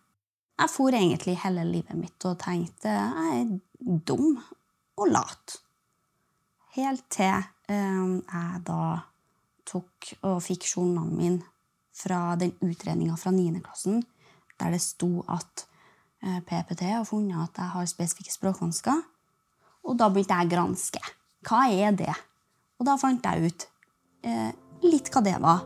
Jeg 0.58 0.72
for 0.72 0.96
egentlig 0.98 1.36
hele 1.44 1.62
livet 1.62 1.94
mitt 1.94 2.26
og 2.26 2.40
tenkte 2.42 2.90
jeg 2.90 3.36
er 3.36 4.00
dum 4.10 4.40
og 4.98 5.12
lat. 5.12 5.60
Helt 6.74 7.06
til 7.14 7.30
eh, 7.70 8.02
jeg 8.18 8.64
da 8.66 8.80
tok 9.68 10.12
og 10.24 10.40
fikk 10.44 10.66
journalen 10.72 11.16
min 11.18 11.38
fra 11.98 12.36
den 12.38 12.54
utredninga 12.64 13.16
fra 13.18 13.32
9. 13.34 13.60
klassen 13.64 14.02
der 14.58 14.74
det 14.74 14.82
sto 14.82 15.22
at 15.30 15.66
eh, 16.22 16.40
PPT 16.42 16.88
har 16.90 17.06
funnet 17.06 17.38
at 17.38 17.60
jeg 17.62 17.74
har 17.74 17.90
spesifikke 17.90 18.34
språkvansker. 18.34 19.02
Og 19.86 19.98
da 19.98 20.08
begynte 20.10 20.34
jeg 20.34 20.48
å 20.48 20.52
granske. 20.52 21.02
Hva 21.46 21.66
er 21.70 21.94
det? 21.96 22.14
Og 22.78 22.86
da 22.86 22.96
fant 23.00 23.24
jeg 23.24 23.50
ut 23.50 23.66
eh, 24.26 24.50
litt 24.86 25.10
hva 25.14 25.22
det 25.24 25.36
var. 25.42 25.62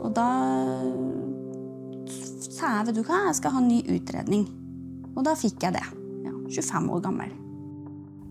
Og 0.00 0.12
da 0.16 0.28
sa 2.56 2.78
jeg 2.78 2.88
vet 2.88 2.96
du 2.96 3.02
hva, 3.04 3.26
jeg 3.28 3.38
skal 3.40 3.56
ha 3.56 3.62
en 3.62 3.68
ny 3.68 3.82
utredning. 3.96 4.46
Og 5.16 5.24
da 5.28 5.36
fikk 5.38 5.68
jeg 5.68 5.76
det. 5.76 5.84
Ja, 6.24 6.32
25 6.32 6.90
år 6.96 7.04
gammel. 7.04 7.36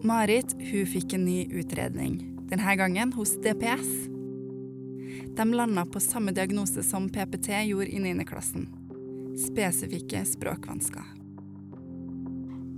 Marit 0.06 0.54
hun 0.60 0.90
fikk 0.90 1.16
en 1.18 1.26
ny 1.26 1.40
utredning, 1.58 2.20
denne 2.50 2.76
gangen 2.78 3.14
hos 3.16 3.34
DPS. 3.42 4.15
De 5.36 5.54
landa 5.54 5.86
på 5.86 6.00
samme 6.00 6.32
diagnose 6.32 6.84
som 6.84 7.10
PPT 7.10 7.48
gjorde 7.68 7.92
i 7.92 8.00
9. 8.00 8.24
klassen. 8.26 8.70
Spesifikke 9.36 10.22
språkvansker. 10.26 11.04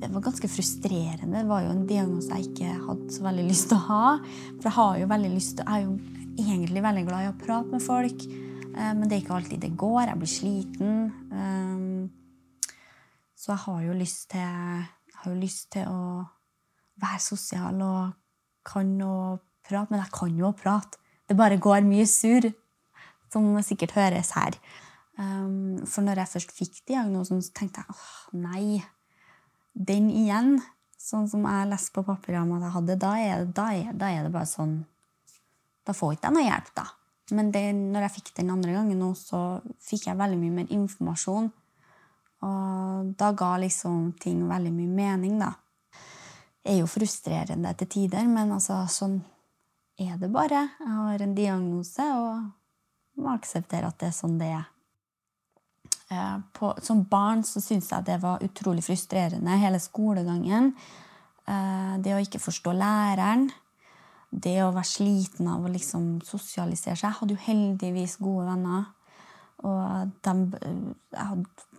Det 0.01 0.09
var 0.13 0.21
ganske 0.21 0.49
frustrerende. 0.49 1.37
Det 1.37 1.45
var 1.45 1.61
jo 1.61 1.75
en 1.75 1.85
diagnose 1.85 2.33
jeg 2.33 2.49
ikke 2.49 2.73
hadde 2.87 3.13
så 3.13 3.27
veldig 3.27 3.45
lyst 3.45 3.69
til 3.69 3.77
å 3.77 3.85
ha. 3.91 4.09
For 4.57 4.71
jeg 4.71 4.75
har 4.79 4.97
jo 5.03 5.29
lyst 5.35 5.55
til, 5.59 5.69
jeg 5.69 5.75
er 5.75 5.85
jo 5.85 5.93
egentlig 6.47 6.85
veldig 6.87 7.05
glad 7.11 7.27
i 7.27 7.29
å 7.29 7.37
prate 7.45 7.77
med 7.77 7.85
folk. 7.85 8.27
Eh, 8.33 8.91
men 8.97 9.05
det 9.05 9.15
er 9.15 9.21
ikke 9.21 9.37
alltid 9.37 9.61
det 9.61 9.73
går. 9.77 10.01
Jeg 10.07 10.21
blir 10.23 10.33
sliten. 10.33 10.95
Eh, 11.29 12.69
så 13.37 13.53
jeg 13.53 13.65
har 13.67 13.81
jo 13.85 14.01
lyst 14.01 14.29
til, 14.33 14.85
jo 15.29 15.39
lyst 15.45 15.71
til 15.77 15.93
å 15.93 16.25
være 17.05 17.21
sosial 17.21 17.85
og 17.85 18.17
kan 18.65 18.95
å 19.05 19.17
prate. 19.61 19.93
Men 19.93 20.07
jeg 20.07 20.17
kan 20.17 20.41
jo 20.41 20.55
prate. 20.57 21.05
Det 21.27 21.35
bare 21.37 21.59
går 21.59 21.85
mye 21.87 22.05
surr, 22.07 22.49
som 23.31 23.49
sikkert 23.65 23.95
høres 23.97 24.31
her. 24.37 24.55
Um, 25.17 25.81
for 25.89 26.05
når 26.05 26.21
jeg 26.21 26.33
først 26.35 26.53
fikk 26.55 26.83
diagnosen, 26.87 27.41
så 27.41 27.53
tenkte 27.57 27.81
jeg 27.81 27.95
åh, 27.95 28.11
nei 28.37 28.83
den 29.77 30.09
igjen, 30.13 30.57
sånn 30.97 31.27
som 31.29 31.45
jeg 31.45 31.69
leste 31.71 31.93
på 31.95 32.03
papiret 32.05 32.41
om 32.41 32.55
at 32.57 32.67
jeg 32.67 32.75
hadde, 32.75 32.97
da 33.01 33.11
er, 33.21 33.45
da, 33.45 33.67
er, 33.73 33.91
da 33.97 34.11
er, 34.11 34.25
det 34.25 34.33
bare 34.33 34.49
sånn 34.49 34.79
Da 35.87 35.93
får 35.95 36.17
ikke 36.17 36.27
jeg 36.27 36.35
noe 36.35 36.43
hjelp, 36.43 36.71
da. 36.75 36.83
Men 37.37 37.51
det, 37.51 37.63
når 37.75 38.05
jeg 38.05 38.13
fikk 38.17 38.33
den 38.41 38.49
andre 38.51 38.73
gangen 38.75 38.99
nå, 38.99 39.13
så 39.15 39.39
fikk 39.83 40.09
jeg 40.09 40.19
veldig 40.19 40.39
mye 40.41 40.55
mer 40.57 40.73
informasjon. 40.75 41.47
Og 42.47 43.13
da 43.19 43.29
ga 43.39 43.53
liksom 43.63 44.09
ting 44.19 44.41
veldig 44.49 44.73
mye 44.75 44.97
mening, 44.97 45.37
da. 45.39 45.53
Det 46.59 46.73
er 46.73 46.81
jo 46.81 46.89
frustrerende 46.91 47.71
til 47.79 47.89
tider, 47.93 48.27
men 48.27 48.51
altså, 48.57 48.81
sånn 48.91 49.21
er 49.97 50.17
det 50.21 50.29
bare. 50.33 50.67
Jeg 50.79 50.93
har 50.93 51.23
en 51.23 51.35
diagnose 51.37 52.07
og 52.15 53.21
må 53.21 53.33
akseptere 53.33 53.89
at 53.89 53.99
det 54.01 54.11
er 54.11 54.17
sånn 54.17 54.37
det 54.39 54.51
er. 54.53 54.65
Eh, 56.13 56.35
på, 56.55 56.71
som 56.83 57.03
barn 57.09 57.43
så 57.43 57.61
syntes 57.63 57.89
jeg 57.91 58.07
det 58.07 58.19
var 58.23 58.43
utrolig 58.45 58.85
frustrerende, 58.85 59.57
hele 59.59 59.79
skolegangen. 59.83 60.71
Eh, 61.47 61.95
det 62.03 62.13
å 62.15 62.21
ikke 62.23 62.43
forstå 62.43 62.75
læreren. 62.77 63.49
Det 64.29 64.57
å 64.63 64.73
være 64.75 64.87
sliten 64.87 65.47
av 65.49 65.65
å 65.65 65.71
liksom 65.71 66.17
sosialisere 66.27 66.95
seg. 66.95 67.09
Jeg 67.09 67.19
hadde 67.21 67.35
jo 67.35 67.45
heldigvis 67.47 68.17
gode 68.21 68.47
venner. 68.51 68.87
Og 69.65 70.13
de, 70.23 70.33
jeg 70.61 71.27
hadde 71.31 71.76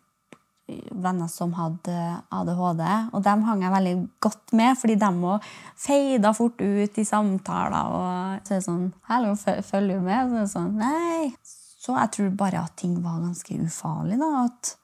venner 0.69 1.29
som 1.33 1.55
hadde 1.57 1.95
ADHD, 2.35 2.83
og 3.13 3.23
dem 3.25 3.45
hang 3.47 3.63
jeg 3.65 3.73
veldig 3.73 3.95
godt 4.25 4.53
med, 4.59 4.75
fordi 4.81 4.97
de 5.01 5.13
òg 5.33 5.47
feida 5.79 6.33
fort 6.37 6.61
ut 6.61 6.99
i 7.01 7.07
samtaler. 7.09 7.95
Og 7.95 8.45
så 8.45 8.55
er 8.55 8.59
det 8.59 8.67
sånn 8.67 8.93
'Hallo, 9.09 9.35
følger 9.37 9.97
du 9.97 10.05
med?' 10.05 10.29
Så 10.29 10.35
er 10.35 10.41
det 10.41 10.53
sånn 10.53 10.77
'Nei, 10.77 11.33
så 11.79 11.97
jeg 11.97 12.11
tror 12.13 12.31
bare 12.37 12.65
at 12.65 12.77
ting 12.77 13.03
var 13.03 13.21
ganske 13.21 13.55
ufarlig. 13.65 14.19
da, 14.19 14.45
At 14.45 14.77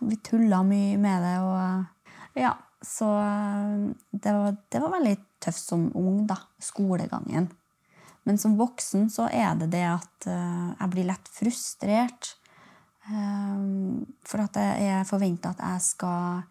vi 0.00 0.16
tulla 0.16 0.62
mye 0.62 0.96
med 0.98 1.22
det. 1.22 1.38
og 1.40 1.86
ja, 2.34 2.54
Så 2.82 3.06
det 4.10 4.32
var, 4.32 4.56
det 4.68 4.80
var 4.80 4.90
veldig 4.90 5.16
tøft 5.40 5.64
som 5.68 5.90
ung, 5.94 6.26
da. 6.26 6.36
Skolegangen. 6.60 7.50
Men 8.24 8.38
som 8.38 8.56
voksen 8.56 9.10
så 9.12 9.28
er 9.32 9.54
det 9.60 9.70
det 9.72 9.84
at 9.84 10.28
uh, 10.28 10.72
jeg 10.80 10.90
blir 10.92 11.08
lett 11.08 11.28
frustrert. 11.28 12.34
Um, 13.04 14.04
for 14.24 14.40
at 14.46 14.56
jeg 14.56 15.04
forventer 15.08 15.52
at 15.52 15.60
jeg 15.60 15.80
skal 15.84 16.44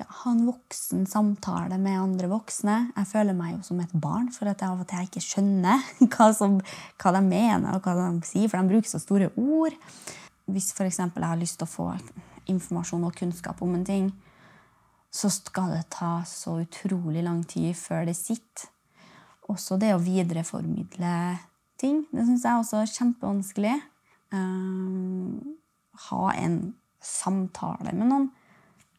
ja, 0.00 0.06
ha 0.22 0.32
en 0.32 0.46
voksen 0.48 1.04
samtale 1.06 1.78
med 1.78 2.00
andre 2.00 2.30
voksne. 2.32 2.78
Jeg 2.96 3.10
føler 3.12 3.36
meg 3.36 3.54
jo 3.54 3.60
som 3.68 3.82
et 3.82 3.92
barn, 3.94 4.30
for 4.34 4.50
at 4.50 4.62
jeg 4.62 4.72
av 4.72 4.82
og 4.82 4.88
til 4.90 5.06
ikke 5.06 5.22
skjønner 5.22 5.84
hva, 6.14 6.30
som, 6.36 6.58
hva, 7.02 7.12
de 7.14 7.22
mener 7.26 7.76
og 7.76 7.86
hva 7.86 7.94
de 8.00 8.26
sier, 8.26 8.50
for 8.50 8.58
de 8.58 8.74
bruker 8.74 8.90
så 8.90 9.02
store 9.02 9.30
ord. 9.36 9.76
Hvis 10.50 10.72
for 10.74 10.88
jeg 10.88 11.12
har 11.14 11.38
lyst 11.38 11.60
til 11.60 11.68
å 11.68 11.70
få 11.70 11.92
informasjon 12.50 13.06
og 13.06 13.14
kunnskap 13.14 13.60
om 13.62 13.76
en 13.76 13.86
ting, 13.86 14.10
så 15.14 15.30
skal 15.30 15.74
det 15.74 15.86
ta 15.94 16.20
så 16.26 16.60
utrolig 16.62 17.22
lang 17.26 17.42
tid 17.46 17.74
før 17.78 18.06
det 18.08 18.16
sitter. 18.18 18.70
Også 19.50 19.78
det 19.82 19.92
å 19.94 20.02
videreformidle 20.02 21.14
ting. 21.80 22.04
Det 22.10 22.26
syns 22.26 22.44
jeg 22.46 22.62
også 22.62 22.82
er 22.82 22.92
kjempevanskelig. 22.92 23.78
Um, 24.30 25.58
ha 26.08 26.34
en 26.36 26.60
samtale 27.00 27.94
med 27.96 28.06
noen 28.10 28.30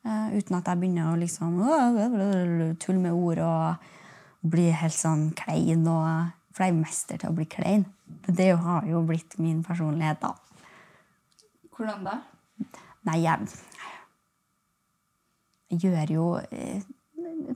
Uh, 0.02 0.34
uten 0.34 0.56
at 0.58 0.66
jeg 0.66 0.80
begynner 0.82 1.12
å 1.12 1.18
liksom 1.22 1.60
tulle 2.82 3.02
med 3.04 3.14
ord 3.14 3.38
og 3.46 3.90
bli 4.50 4.72
helt 4.74 4.98
sånn 4.98 5.28
klein. 5.38 5.84
Og, 5.86 6.32
for 6.50 6.66
jeg 6.66 6.74
er 6.74 6.80
mester 6.80 7.22
til 7.22 7.30
å 7.30 7.36
bli 7.38 7.46
klein. 7.46 7.86
Det 8.26 8.50
har 8.64 8.88
jo 8.90 9.04
blitt 9.06 9.38
min 9.38 9.60
personlighet, 9.66 10.24
da. 10.24 10.34
Hvordan 11.78 12.08
da? 12.08 12.16
Nei, 13.06 13.20
jeg, 13.22 13.46
jeg 15.70 15.86
gjør 15.86 16.16
jo 16.16 16.26
eh, 16.50 16.82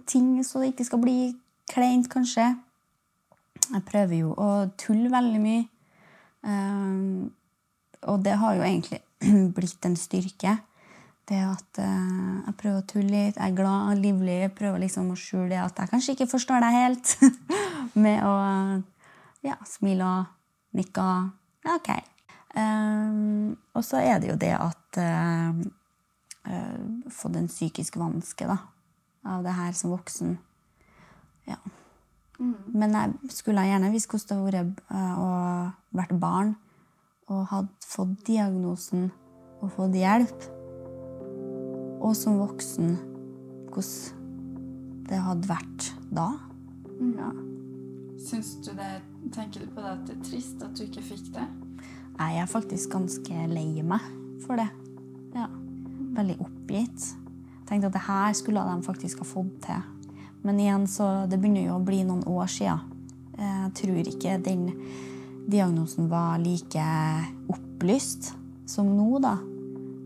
ting 0.10 0.38
så 0.46 0.62
det 0.62 0.72
ikke 0.76 0.88
skal 0.88 1.02
bli 1.02 1.18
kleint, 1.74 2.12
kanskje. 2.14 2.52
Jeg 3.66 3.86
prøver 3.90 4.22
jo 4.22 4.38
å 4.38 4.52
tulle 4.78 5.10
veldig 5.10 5.42
mye. 5.42 5.66
Um, 6.46 7.34
og 8.06 8.22
det 8.22 8.38
har 8.38 8.54
jo 8.54 8.66
egentlig 8.70 9.02
blitt 9.56 9.86
en 9.88 9.98
styrke. 10.00 10.58
Det 11.26 11.40
at 11.42 11.80
uh, 11.82 12.42
jeg 12.46 12.58
prøver 12.60 12.82
å 12.82 12.86
tulle 12.86 13.10
litt, 13.10 13.38
jeg 13.40 13.50
er 13.50 13.58
glad 13.58 13.90
og 13.90 14.02
livlig, 14.02 14.36
jeg 14.44 14.54
prøver 14.58 14.84
liksom 14.84 15.10
å 15.10 15.18
skjule 15.18 15.50
det 15.56 15.62
at 15.64 15.80
jeg 15.82 15.90
kanskje 15.90 16.14
ikke 16.14 16.30
forstår 16.36 16.62
deg 16.62 16.76
helt. 16.76 17.14
Med 18.04 18.20
å 18.26 18.36
ja, 19.46 19.56
smile 19.70 20.06
og 20.06 20.78
nikke 20.78 21.02
og 21.02 21.32
ja, 21.66 21.80
OK. 21.80 21.90
Um, 22.56 23.56
og 23.76 23.84
så 23.84 24.00
er 24.00 24.22
det 24.22 24.30
jo 24.30 24.38
det 24.40 24.54
at 24.56 25.00
uh, 25.02 25.58
uh, 26.48 27.10
Fått 27.12 27.36
en 27.36 27.50
psykisk 27.52 27.98
vanske 28.00 28.48
da, 28.48 28.60
av 29.28 29.42
det 29.44 29.56
her 29.58 29.74
som 29.76 29.92
voksen. 29.92 30.38
Ja. 31.50 31.58
Mm. 32.38 32.54
Men 32.76 32.96
jeg 32.96 33.34
skulle 33.34 33.66
gjerne 33.66 33.90
visst 33.92 34.12
hvordan 34.12 34.46
det 34.46 34.62
hadde 34.62 34.64
vært 34.94 35.20
å 35.20 35.34
vært 35.96 36.16
barn 36.22 36.56
og 37.32 37.48
hadde 37.50 37.88
fått 37.88 38.20
diagnosen 38.28 39.10
og 39.62 39.72
fått 39.74 39.98
hjelp 39.98 40.52
og 42.06 42.14
som 42.18 42.38
voksen 42.38 42.96
hvordan 43.74 44.24
det 45.06 45.18
hadde 45.22 45.50
vært 45.50 45.88
da. 46.14 46.30
Mm. 46.98 47.12
Ja. 47.18 47.32
Syns 48.26 48.56
du 48.66 48.72
det 48.74 48.94
Tenker 49.34 49.66
du 49.66 49.70
på 49.74 49.82
det 49.82 49.90
at 49.90 50.04
det 50.08 50.16
er 50.16 50.24
trist 50.26 50.62
at 50.64 50.78
du 50.78 50.84
ikke 50.86 51.02
fikk 51.04 51.32
det? 51.34 51.46
Nei, 52.16 52.28
Jeg 52.36 52.42
er 52.44 52.50
faktisk 52.50 52.94
ganske 52.94 53.48
lei 53.50 53.82
meg 53.84 54.06
for 54.46 54.62
det. 54.62 54.68
Ja. 55.34 55.48
Veldig 56.16 56.38
oppgitt. 56.46 57.08
Tenkte 57.66 57.90
at 57.90 57.98
det 57.98 58.04
her 58.06 58.36
skulle 58.38 58.64
de 58.70 58.86
faktisk 58.86 59.24
ha 59.24 59.28
fått 59.28 59.58
til. 59.66 59.82
Men 60.46 60.62
igjen 60.62 60.86
så 60.88 61.26
Det 61.30 61.40
begynner 61.42 61.66
jo 61.66 61.80
å 61.80 61.86
bli 61.86 62.04
noen 62.06 62.24
år 62.30 62.48
sia. 62.54 62.78
Jeg 63.36 63.74
tror 63.82 64.14
ikke 64.14 64.38
den 64.46 64.70
diagnosen 65.48 66.10
var 66.10 66.40
like 66.42 66.86
opplyst 67.52 68.34
som 68.66 68.90
nå, 68.98 69.20
da. 69.24 69.38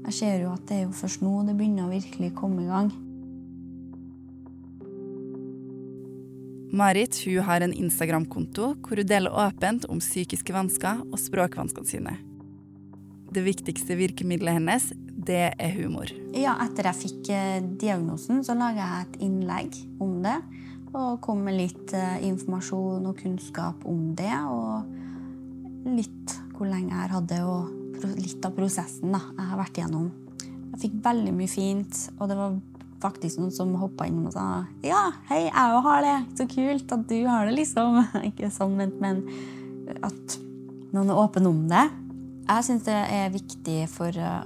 Jeg 0.09 0.15
ser 0.15 0.41
jo 0.43 0.53
at 0.55 0.65
det 0.69 0.79
er 0.79 0.87
jo 0.87 0.95
først 0.95 1.21
nå 1.23 1.35
det 1.47 1.55
begynner 1.59 1.87
å 1.87 1.93
virkelig 1.93 2.33
komme 2.37 2.65
i 2.65 2.69
gang. 2.71 2.89
Marit 6.69 7.17
hun 7.25 7.43
har 7.47 7.63
en 7.65 7.73
Instagram-konto 7.73 8.73
hvor 8.85 9.01
hun 9.01 9.09
deler 9.09 9.33
åpent 9.33 9.87
om 9.89 10.01
psykiske 10.01 10.53
vansker 10.53 11.01
og 11.07 11.17
språkvanskene 11.17 11.89
sine. 11.89 12.15
Det 13.33 13.41
viktigste 13.45 13.97
virkemidlet 13.97 14.57
hennes, 14.57 14.89
det 15.29 15.51
er 15.51 15.73
humor. 15.75 16.09
Ja, 16.33 16.55
etter 16.63 16.89
jeg 16.89 16.99
fikk 17.03 17.29
eh, 17.33 17.59
diagnosen, 17.81 18.41
så 18.45 18.55
laga 18.57 18.85
jeg 18.85 19.07
et 19.07 19.19
innlegg 19.27 19.77
om 20.01 20.15
det. 20.23 20.37
Og 20.89 21.19
kom 21.21 21.43
med 21.45 21.59
litt 21.59 21.93
eh, 21.93 22.23
informasjon 22.25 23.05
og 23.05 23.19
kunnskap 23.21 23.85
om 23.89 24.15
det. 24.17 24.33
Og 24.49 24.89
litt 25.85 26.35
hvor 26.55 26.67
lenge 26.67 26.91
jeg 26.91 27.13
hadde 27.13 27.43
og 27.47 28.09
litt 28.19 28.43
av 28.47 28.55
prosessen 28.55 29.13
da, 29.15 29.21
jeg 29.35 29.47
har 29.51 29.59
vært 29.59 29.79
igjennom. 29.79 30.09
Jeg 30.73 30.81
fikk 30.83 30.99
veldig 31.03 31.31
mye 31.35 31.51
fint, 31.51 32.01
og 32.19 32.29
det 32.31 32.37
var 32.39 32.57
faktisk 32.99 33.39
noen 33.39 33.53
som 33.55 33.71
hoppa 33.79 34.07
inn 34.09 34.25
og 34.27 34.33
sa 34.35 34.65
Ja, 34.83 35.09
hei, 35.29 35.45
jeg 35.47 35.73
òg 35.75 35.81
har 35.87 36.03
det. 36.05 36.17
Så 36.39 36.47
kult 36.51 36.93
at 36.95 37.07
du 37.09 37.17
har 37.27 37.47
det, 37.47 37.55
liksom. 37.61 37.99
Ikke 38.29 38.51
sånn 38.53 38.77
men 38.77 39.23
at 40.05 40.37
noen 40.93 41.09
er 41.09 41.19
åpen 41.19 41.47
om 41.49 41.65
det. 41.71 41.87
Jeg 42.49 42.65
syns 42.65 42.87
det 42.87 42.95
er 42.97 43.33
viktig 43.33 43.83
for 43.93 44.15
eh, 44.15 44.41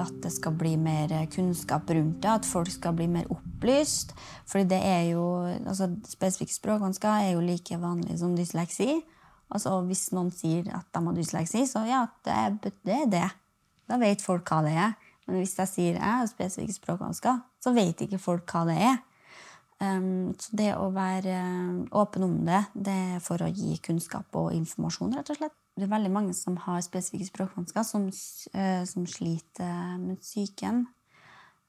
at 0.00 0.14
det 0.24 0.32
skal 0.32 0.54
bli 0.56 0.74
mer 0.80 1.10
kunnskap 1.32 1.90
rundt 1.90 2.22
det, 2.22 2.30
at 2.30 2.48
folk 2.48 2.70
skal 2.72 2.94
bli 2.96 3.08
mer 3.10 3.28
opplyst. 3.32 4.14
Fordi 4.48 4.68
det 4.72 4.80
er 4.86 5.02
jo 5.12 5.24
altså 5.44 5.90
Spesifikke 6.08 6.54
språkvansker 6.54 7.26
er 7.26 7.34
jo 7.34 7.44
like 7.44 7.78
vanlig 7.80 8.18
som 8.20 8.36
dysleksi. 8.36 9.02
Altså 9.52 9.78
Hvis 9.86 10.06
noen 10.16 10.32
sier 10.34 10.68
at 10.72 10.88
de 10.94 11.04
har 11.06 11.16
dysleksi, 11.16 11.66
så 11.68 11.84
ja, 11.88 12.06
det 12.24 12.34
er 12.34 12.58
det. 12.62 12.74
Er 12.88 13.08
det. 13.12 13.30
Da 13.88 13.98
vet 14.00 14.24
folk 14.24 14.48
hva 14.48 14.62
det 14.64 14.74
er. 14.74 14.94
Men 15.26 15.42
hvis 15.42 15.54
jeg 15.58 15.70
sier 15.70 15.96
jeg 15.98 16.02
har 16.02 16.28
spesifikke 16.30 16.76
språkvansker, 16.76 17.40
så 17.62 17.72
vet 17.76 18.00
ikke 18.04 18.20
folk 18.22 18.48
hva 18.50 18.64
det 18.70 18.78
er. 18.82 19.00
Um, 19.82 20.30
så 20.38 20.54
det 20.58 20.70
å 20.78 20.88
være 20.94 21.36
åpen 21.98 22.26
om 22.26 22.36
det, 22.46 22.60
det 22.74 22.94
er 23.16 23.22
for 23.22 23.42
å 23.42 23.50
gi 23.50 23.76
kunnskap 23.82 24.30
og 24.38 24.52
informasjon, 24.54 25.14
rett 25.18 25.32
og 25.34 25.40
slett. 25.40 25.56
Det 25.74 25.86
er 25.86 25.94
veldig 25.94 26.12
mange 26.12 26.34
som 26.36 26.58
har 26.66 26.82
spesifikke 26.84 27.30
språkvansker, 27.30 27.86
som, 27.86 28.06
uh, 28.08 28.82
som 28.88 29.06
sliter 29.10 29.96
med 30.02 30.20
psyken. 30.22 30.84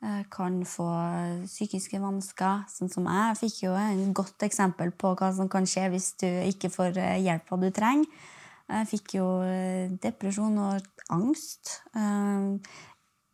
Uh, 0.04 0.22
kan 0.28 0.58
få 0.68 0.86
psykiske 1.46 2.00
vansker, 2.04 2.66
sånn 2.68 2.92
som 2.92 3.06
jeg. 3.08 3.28
Jeg 3.30 3.40
fikk 3.40 3.60
jo 3.70 3.76
en 3.80 4.16
godt 4.16 4.44
eksempel 4.44 4.92
på 4.92 5.14
hva 5.16 5.30
som 5.36 5.48
kan 5.52 5.68
skje 5.70 5.86
hvis 5.94 6.10
du 6.20 6.28
ikke 6.28 6.72
får 6.74 7.00
uh, 7.00 7.20
hjelpa 7.24 7.60
du 7.62 7.70
trenger. 7.72 8.10
Jeg 8.74 8.88
fikk 8.90 9.18
jo 9.18 9.26
depresjon 10.02 10.56
og 10.64 11.02
angst. 11.12 11.74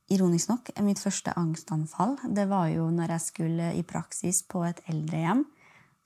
Ironisk 0.10 0.50
nok, 0.50 0.72
mitt 0.82 1.00
første 1.00 1.36
angstanfall 1.38 2.16
det 2.34 2.48
var 2.50 2.72
jo 2.74 2.88
når 2.92 3.14
jeg 3.14 3.24
skulle 3.28 3.68
i 3.78 3.84
praksis 3.86 4.42
på 4.50 4.64
et 4.66 4.82
eldrehjem. 4.90 5.46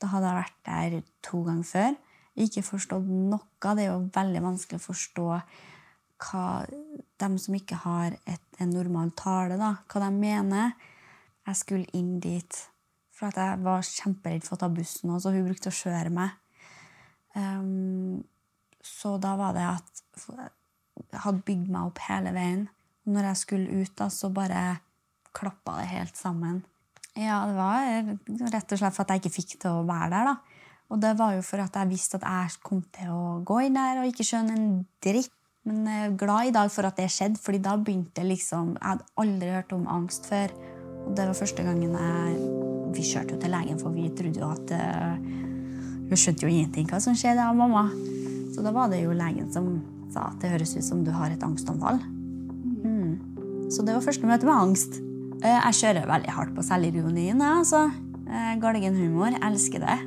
Da 0.03 0.11
hadde 0.11 0.27
jeg 0.27 0.41
vært 0.41 0.59
der 0.67 0.97
to 1.23 1.39
ganger 1.47 1.69
før. 1.69 1.95
Ikke 2.43 2.65
forstått 2.67 3.07
noe. 3.07 3.45
Det 3.63 3.85
er 3.85 3.93
jo 3.93 4.09
veldig 4.13 4.43
vanskelig 4.43 4.81
å 4.81 4.87
forstå 4.89 5.27
hva 6.23 6.63
de 7.21 7.29
som 7.39 7.55
ikke 7.57 7.79
har 7.83 8.15
et, 8.29 8.43
en 8.61 8.71
normal 8.73 9.11
tale, 9.19 9.57
da, 9.59 9.75
hva 9.89 10.03
de 10.05 10.11
mener. 10.15 10.73
Jeg 11.47 11.59
skulle 11.59 11.97
inn 11.97 12.17
dit 12.23 12.59
for 13.13 13.29
at 13.29 13.39
jeg 13.39 13.61
var 13.63 13.85
kjemperedd 13.85 14.45
for 14.45 14.57
å 14.57 14.63
ta 14.63 14.69
bussen, 14.73 15.11
og 15.13 15.25
hun 15.27 15.47
brukte 15.47 15.71
å 15.71 15.75
kjøre 15.75 16.11
meg. 16.13 16.33
Um, 17.35 18.23
så 18.83 19.15
da 19.21 19.35
var 19.39 19.55
det 19.55 19.65
at 19.65 20.03
jeg 20.23 21.21
hadde 21.23 21.45
bygd 21.45 21.69
meg 21.71 21.89
opp 21.89 22.01
hele 22.07 22.33
veien. 22.35 22.67
Når 23.09 23.29
jeg 23.29 23.41
skulle 23.41 23.81
ut, 23.83 23.93
da, 23.99 24.09
så 24.13 24.29
bare 24.33 24.63
klappa 25.35 25.79
det 25.81 25.89
helt 25.91 26.19
sammen. 26.19 26.61
Ja, 27.17 27.43
det 27.45 27.55
var 27.57 28.49
rett 28.53 28.73
og 28.73 28.79
slett 28.79 28.95
for 28.95 29.03
at 29.03 29.13
jeg 29.13 29.23
ikke 29.23 29.37
fikk 29.37 29.55
til 29.61 29.79
å 29.81 29.85
være 29.87 30.09
der, 30.13 30.31
da. 30.31 30.63
Og 30.93 30.99
det 31.01 31.13
var 31.17 31.33
jo 31.37 31.43
for 31.45 31.61
at 31.63 31.77
jeg 31.77 31.89
visste 31.89 32.19
at 32.19 32.25
jeg 32.27 32.61
kom 32.65 32.83
til 32.93 33.09
å 33.13 33.23
gå 33.45 33.63
inn 33.65 33.77
der 33.77 34.01
og 34.01 34.09
ikke 34.09 34.25
skjønne 34.27 34.57
en 34.57 34.67
dritt. 35.03 35.33
Men 35.63 35.87
jeg 35.87 36.05
er 36.05 36.15
glad 36.19 36.49
i 36.49 36.53
dag 36.55 36.71
for 36.73 36.87
at 36.87 36.97
det 36.99 37.09
skjedde, 37.11 37.39
fordi 37.39 37.61
da 37.63 37.77
begynte 37.79 38.25
liksom 38.27 38.73
Jeg 38.75 38.83
hadde 38.83 39.05
aldri 39.23 39.51
hørt 39.53 39.75
om 39.75 39.85
angst 39.87 40.27
før. 40.27 40.51
Og 41.05 41.13
det 41.15 41.27
var 41.29 41.39
første 41.39 41.63
gangen 41.63 41.95
jeg 41.95 42.49
Vi 42.93 43.05
kjørte 43.09 43.35
jo 43.35 43.41
til 43.41 43.55
legen, 43.55 43.79
for 43.79 43.95
vi 43.95 44.09
trodde 44.17 44.43
jo 44.43 44.51
at 44.51 44.73
uh, 44.75 45.15
Hun 46.09 46.19
skjønte 46.19 46.45
jo 46.45 46.51
ingenting 46.51 46.89
hva 46.91 46.99
som 47.03 47.15
skjedde 47.17 47.43
av 47.43 47.55
mamma. 47.57 47.87
Så 48.53 48.65
da 48.65 48.75
var 48.75 48.91
det 48.91 49.05
jo 49.05 49.15
legen 49.17 49.47
som 49.55 49.77
sa 50.13 50.27
at 50.29 50.43
det 50.43 50.51
høres 50.51 50.75
ut 50.77 50.85
som 50.85 51.01
du 51.01 51.09
har 51.15 51.31
et 51.33 51.43
angstanfall. 51.43 52.03
Så 53.73 53.81
det 53.81 53.95
var 53.95 54.05
første 54.05 54.27
møte 54.29 54.45
med 54.45 54.53
angst. 54.53 54.99
Eh, 55.41 55.57
jeg 55.57 55.77
kjører 55.79 56.09
veldig 56.09 56.33
hardt 56.35 56.55
på 56.55 56.65
selvironien. 56.65 57.41
Altså. 57.41 57.87
Galgen 58.27 58.61
Galgenhumor. 58.61 59.37
Elsker 59.49 59.81
det. 59.81 59.99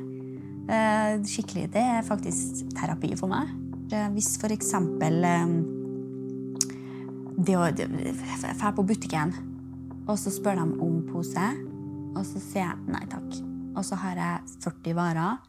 Eh, 0.71 1.13
skikkelig. 1.27 1.67
Det 1.73 1.83
er 1.83 2.07
faktisk 2.07 2.63
terapi 2.77 3.11
for 3.19 3.31
meg. 3.31 3.66
Hvis 3.87 4.33
for 4.41 4.51
eksempel 4.51 5.21
det 7.37 7.55
å 7.55 7.67
dra 7.71 8.71
på 8.75 8.83
butikken, 8.87 9.35
og 10.07 10.15
så 10.19 10.31
spør 10.33 10.59
de 10.59 10.65
om 10.83 10.97
pose, 11.07 11.45
og 12.17 12.23
så 12.25 12.41
sier 12.41 12.65
jeg 12.65 12.89
nei 12.89 13.03
takk. 13.11 13.37
Og 13.77 13.85
så 13.85 13.99
har 14.01 14.17
jeg 14.17 14.57
40 14.63 14.97
varer. 14.97 15.43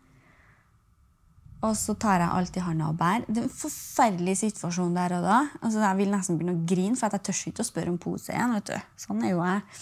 Og 1.64 1.72
så 1.74 1.94
tar 1.98 2.22
jeg 2.22 2.30
alt 2.30 2.58
i 2.58 2.62
handa 2.62 2.90
og 2.92 2.98
bærer. 3.00 3.24
Det 3.26 3.40
er 3.40 3.48
en 3.48 3.54
forferdelig 3.54 4.36
situasjon 4.44 4.94
der 4.94 5.16
og 5.16 5.24
da. 5.26 5.38
Altså, 5.58 5.80
jeg 5.82 5.98
vil 5.98 6.12
nesten 6.12 6.38
begynne 6.38 6.54
å 6.54 6.66
grine, 6.70 6.98
for 6.98 7.16
jeg 7.16 7.24
tør 7.26 7.40
ikke 7.50 7.64
å 7.64 7.70
spørre 7.72 7.94
om 7.94 7.98
pose 8.02 8.30
igjen. 8.34 8.54
vet 8.54 8.70
du. 8.70 8.92
Sånn 9.06 9.24
er 9.24 9.32
jo 9.32 9.40
jeg. 9.42 9.80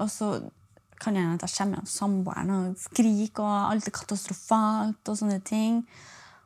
Og 0.00 0.08
så 0.14 0.30
kan 1.00 1.16
jeg 1.16 1.34
at 1.34 1.44
jeg 1.44 1.56
kommer 1.58 1.80
hjem 1.80 1.90
samboeren 1.90 2.54
og 2.54 2.80
skriker, 2.80 3.44
og 3.44 3.74
alt 3.74 3.90
er 3.90 3.96
katastrofalt. 3.98 5.02
Og 5.04 5.20
sånne 5.20 5.40
ting. 5.44 5.82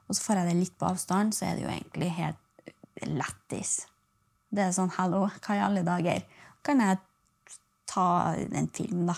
Og 0.09 0.17
så 0.17 0.23
får 0.23 0.40
jeg 0.40 0.51
det 0.51 0.57
litt 0.61 0.79
på 0.79 0.88
avstand, 0.88 1.35
så 1.35 1.49
er 1.49 1.57
det 1.57 1.64
jo 1.64 1.73
egentlig 1.73 2.11
helt 2.19 3.05
lættis. 3.09 3.87
Det 4.55 4.62
er 4.62 4.73
sånn 4.73 4.93
'hallo, 4.95 5.27
hva 5.43 5.57
i 5.57 5.64
alle 5.64 5.83
dager'? 5.83 6.25
Kan 6.62 6.81
jeg 6.81 6.99
ta 7.87 8.35
en 8.35 8.69
film, 8.69 9.07
da. 9.07 9.17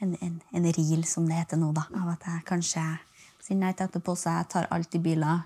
En, 0.00 0.16
en, 0.20 0.42
en 0.52 0.64
reel, 0.76 1.04
som 1.04 1.26
det 1.26 1.36
heter 1.36 1.56
nå, 1.56 1.72
da. 1.72 1.86
Av 1.94 2.08
at 2.12 2.26
jeg 2.26 2.44
kanskje 2.44 2.84
Sier 3.46 3.58
nei 3.60 3.76
til 3.78 4.02
pose. 4.02 4.26
Jeg 4.26 4.48
tar 4.50 4.66
alltid 4.74 5.04
biler. 5.04 5.44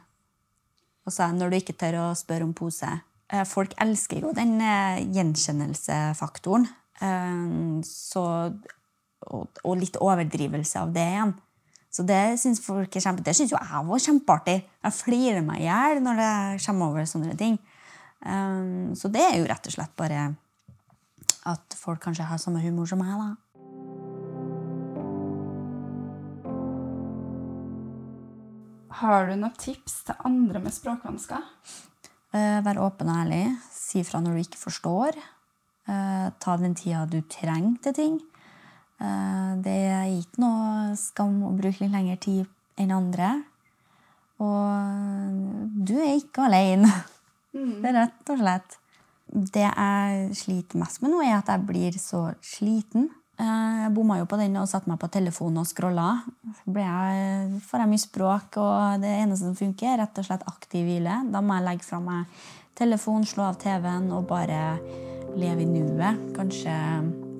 Og 1.05 1.13
så 1.13 1.27
når 1.37 1.51
du 1.51 1.57
ikke 1.59 1.77
tør 1.77 1.99
å 2.01 2.05
spørre 2.17 2.47
om 2.49 2.55
pose. 2.57 2.89
Eh, 3.29 3.45
folk 3.45 3.75
elsker 3.83 4.25
jo 4.25 4.33
den 4.37 4.57
eh, 4.65 5.03
gjenkjennelsefaktoren. 5.13 6.65
Eh, 7.05 7.43
så, 7.85 8.25
og, 9.29 9.61
og, 9.61 9.75
litt 9.77 10.01
overdrivelse 10.01 10.81
av 10.81 10.95
det 10.97 11.07
igjen. 11.13 11.35
Så 11.91 12.05
det 12.07 12.39
syns 12.39 12.63
folk 12.63 12.95
er 12.95 13.03
kjempe, 13.03 13.25
det 13.27 13.35
syns 13.35 13.51
jo 13.51 13.59
jeg 13.59 13.87
var 13.89 14.03
kjempeartig. 14.05 14.57
Jeg 14.87 14.97
flirer 14.97 15.43
meg 15.43 15.65
i 15.65 15.67
hjel 15.67 16.03
når 16.05 16.23
det 16.23 16.33
kommer 16.65 16.93
over 16.93 17.09
sånne 17.11 17.35
ting. 17.39 17.59
Så 18.95 19.11
det 19.11 19.25
er 19.27 19.39
jo 19.41 19.49
rett 19.51 19.67
og 19.67 19.75
slett 19.75 19.97
bare 19.99 20.29
at 21.51 21.75
folk 21.75 22.03
kanskje 22.05 22.29
har 22.29 22.39
samme 22.39 22.63
humor 22.63 22.87
som 22.87 23.03
meg. 23.03 23.17
da. 23.19 23.31
Har 29.01 29.31
du 29.31 29.37
noen 29.39 29.57
tips 29.57 30.03
til 30.09 30.27
andre 30.29 30.61
med 30.61 30.75
språkvansker? 30.77 31.45
Uh, 32.35 32.59
vær 32.63 32.83
åpen 32.85 33.09
og 33.09 33.23
ærlig. 33.23 33.45
Si 33.73 34.03
fra 34.07 34.21
når 34.21 34.37
du 34.37 34.43
ikke 34.45 34.61
forstår. 34.61 35.17
Uh, 35.89 36.29
ta 36.43 36.57
den 36.61 36.77
tida 36.77 37.07
du 37.09 37.23
trenger 37.25 37.79
til 37.87 37.97
ting. 37.97 38.19
Eh, 39.01 39.53
det 39.65 39.77
er 39.91 40.11
ikke 40.19 40.43
noe 40.45 40.97
skam 41.01 41.39
å 41.49 41.55
bruke 41.57 41.81
litt 41.83 41.95
lengre 41.95 42.19
tid 42.21 42.81
enn 42.81 42.93
andre. 42.95 43.33
Og 44.41 45.87
du 45.89 45.97
er 46.01 46.17
ikke 46.19 46.47
alene. 46.49 46.91
Mm. 47.57 47.79
Det 47.83 47.89
er 47.91 47.97
rett 47.97 48.33
og 48.33 48.43
slett. 48.43 48.77
Det 49.31 49.63
jeg 49.63 50.37
sliter 50.39 50.81
mest 50.81 51.03
med 51.03 51.13
nå, 51.13 51.21
er 51.23 51.37
at 51.39 51.51
jeg 51.53 51.67
blir 51.67 51.97
så 52.03 52.29
sliten. 52.45 53.09
Eh, 53.41 53.77
jeg 53.85 53.93
bomma 53.97 54.19
jo 54.21 54.29
på 54.31 54.39
den 54.41 54.59
og 54.61 54.69
satte 54.71 54.91
meg 54.91 55.01
på 55.03 55.11
telefonen 55.13 55.63
og 55.63 55.69
scrolla. 55.71 56.09
Så 56.61 56.77
jeg, 56.77 57.63
får 57.69 57.85
jeg 57.85 57.93
mye 57.93 58.05
språk, 58.05 58.61
og 58.61 59.05
det 59.05 59.13
eneste 59.23 59.49
som 59.49 59.59
funker, 59.59 59.93
er 59.93 60.03
rett 60.05 60.21
og 60.21 60.29
slett 60.29 60.47
aktiv 60.51 60.85
hvile. 60.89 61.23
Da 61.33 61.45
må 61.45 61.57
jeg 61.59 61.69
legge 61.69 61.89
fra 61.89 62.03
meg 62.05 62.45
telefonen, 62.81 63.29
slå 63.29 63.49
av 63.51 63.59
TV-en 63.61 64.13
og 64.17 64.29
bare 64.31 64.63
leve 65.39 65.67
i 65.67 65.69
nuet. 65.69 66.31
Kanskje 66.37 66.77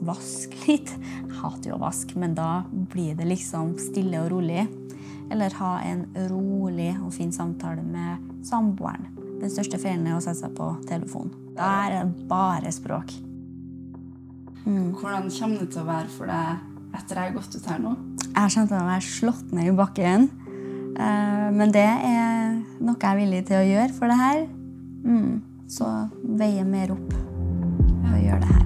vaske 0.07 0.59
litt. 0.67 0.93
Jeg 0.93 1.39
hater 1.41 1.73
jo 1.73 1.79
å 1.79 1.85
vaske, 1.85 2.19
men 2.21 2.37
da 2.39 2.65
blir 2.71 3.17
det 3.19 3.29
liksom 3.29 3.77
stille 3.81 4.23
og 4.25 4.31
rolig. 4.35 4.67
Eller 5.31 5.55
ha 5.61 5.77
en 5.87 6.07
rolig 6.31 6.93
og 6.99 7.13
fin 7.15 7.33
samtale 7.33 7.85
med 7.87 8.47
samboeren. 8.47 9.09
Den 9.41 9.53
største 9.53 9.79
feilen 9.81 10.09
er 10.09 10.19
å 10.19 10.23
sette 10.25 10.43
seg 10.43 10.57
på 10.57 10.73
telefonen. 10.89 11.33
Der 11.57 11.95
er 12.01 12.09
det 12.09 12.29
bare 12.29 12.73
språk. 12.75 13.13
Mm. 14.67 14.93
Hvordan 14.99 15.31
kommer 15.33 15.63
det 15.63 15.71
til 15.73 15.83
å 15.83 15.89
være 15.89 16.13
for 16.13 16.29
deg 16.29 16.99
etter 16.99 17.17
jeg 17.17 17.31
har 17.31 17.37
gått 17.39 17.57
ut 17.57 17.69
her 17.71 17.81
nå? 17.81 17.95
Jeg 18.31 18.53
kommer 18.55 18.71
til 18.73 18.79
å 18.81 18.89
være 18.91 19.07
slått 19.07 19.55
ned 19.57 19.71
i 19.71 19.77
bakken. 19.77 20.29
Eh, 21.01 21.49
men 21.57 21.73
det 21.75 21.87
er 21.87 22.59
noe 22.81 22.97
jeg 22.97 23.11
er 23.11 23.21
villig 23.23 23.45
til 23.49 23.61
å 23.61 23.69
gjøre 23.71 23.93
for 23.97 24.13
det 24.13 24.21
her. 24.21 24.43
Mm. 25.07 25.41
Så 25.71 25.87
veie 26.41 26.67
mer 26.67 26.97
opp 26.97 27.15
å 28.11 28.19
gjøre 28.19 28.43
det 28.45 28.51
her. 28.53 28.60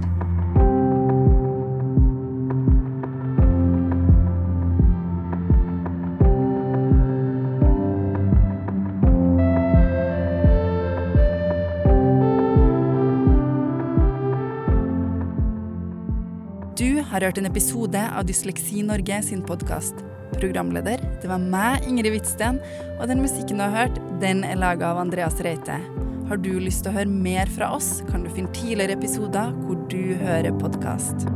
Har 17.15 17.23
hørt 17.29 17.37
en 17.39 17.47
episode 17.47 17.99
av 18.11 18.25
Dysleksi 18.27 18.81
Norge 18.83 19.21
sin 19.23 19.43
podkast. 19.45 20.01
Programleder, 20.33 20.99
det 21.21 21.29
var 21.31 21.39
meg, 21.39 21.85
Ingrid 21.87 22.11
Hvitsten, 22.11 22.59
og 22.97 23.07
den 23.07 23.23
musikken 23.23 23.61
du 23.61 23.63
har 23.63 23.71
hørt, 23.85 24.01
den 24.19 24.43
er 24.43 24.59
laga 24.59 24.89
av 24.89 24.99
Andreas 25.05 25.39
Reite. 25.45 25.77
Har 26.27 26.43
du 26.43 26.51
lyst 26.59 26.83
til 26.83 26.91
å 26.91 26.97
høre 26.97 27.15
mer 27.29 27.47
fra 27.55 27.71
oss, 27.77 28.01
kan 28.09 28.25
du 28.25 28.33
finne 28.35 28.51
tidligere 28.57 28.97
episoder 28.99 29.55
hvor 29.63 29.79
du 29.87 30.17
hører 30.25 30.59
podkast. 30.59 31.29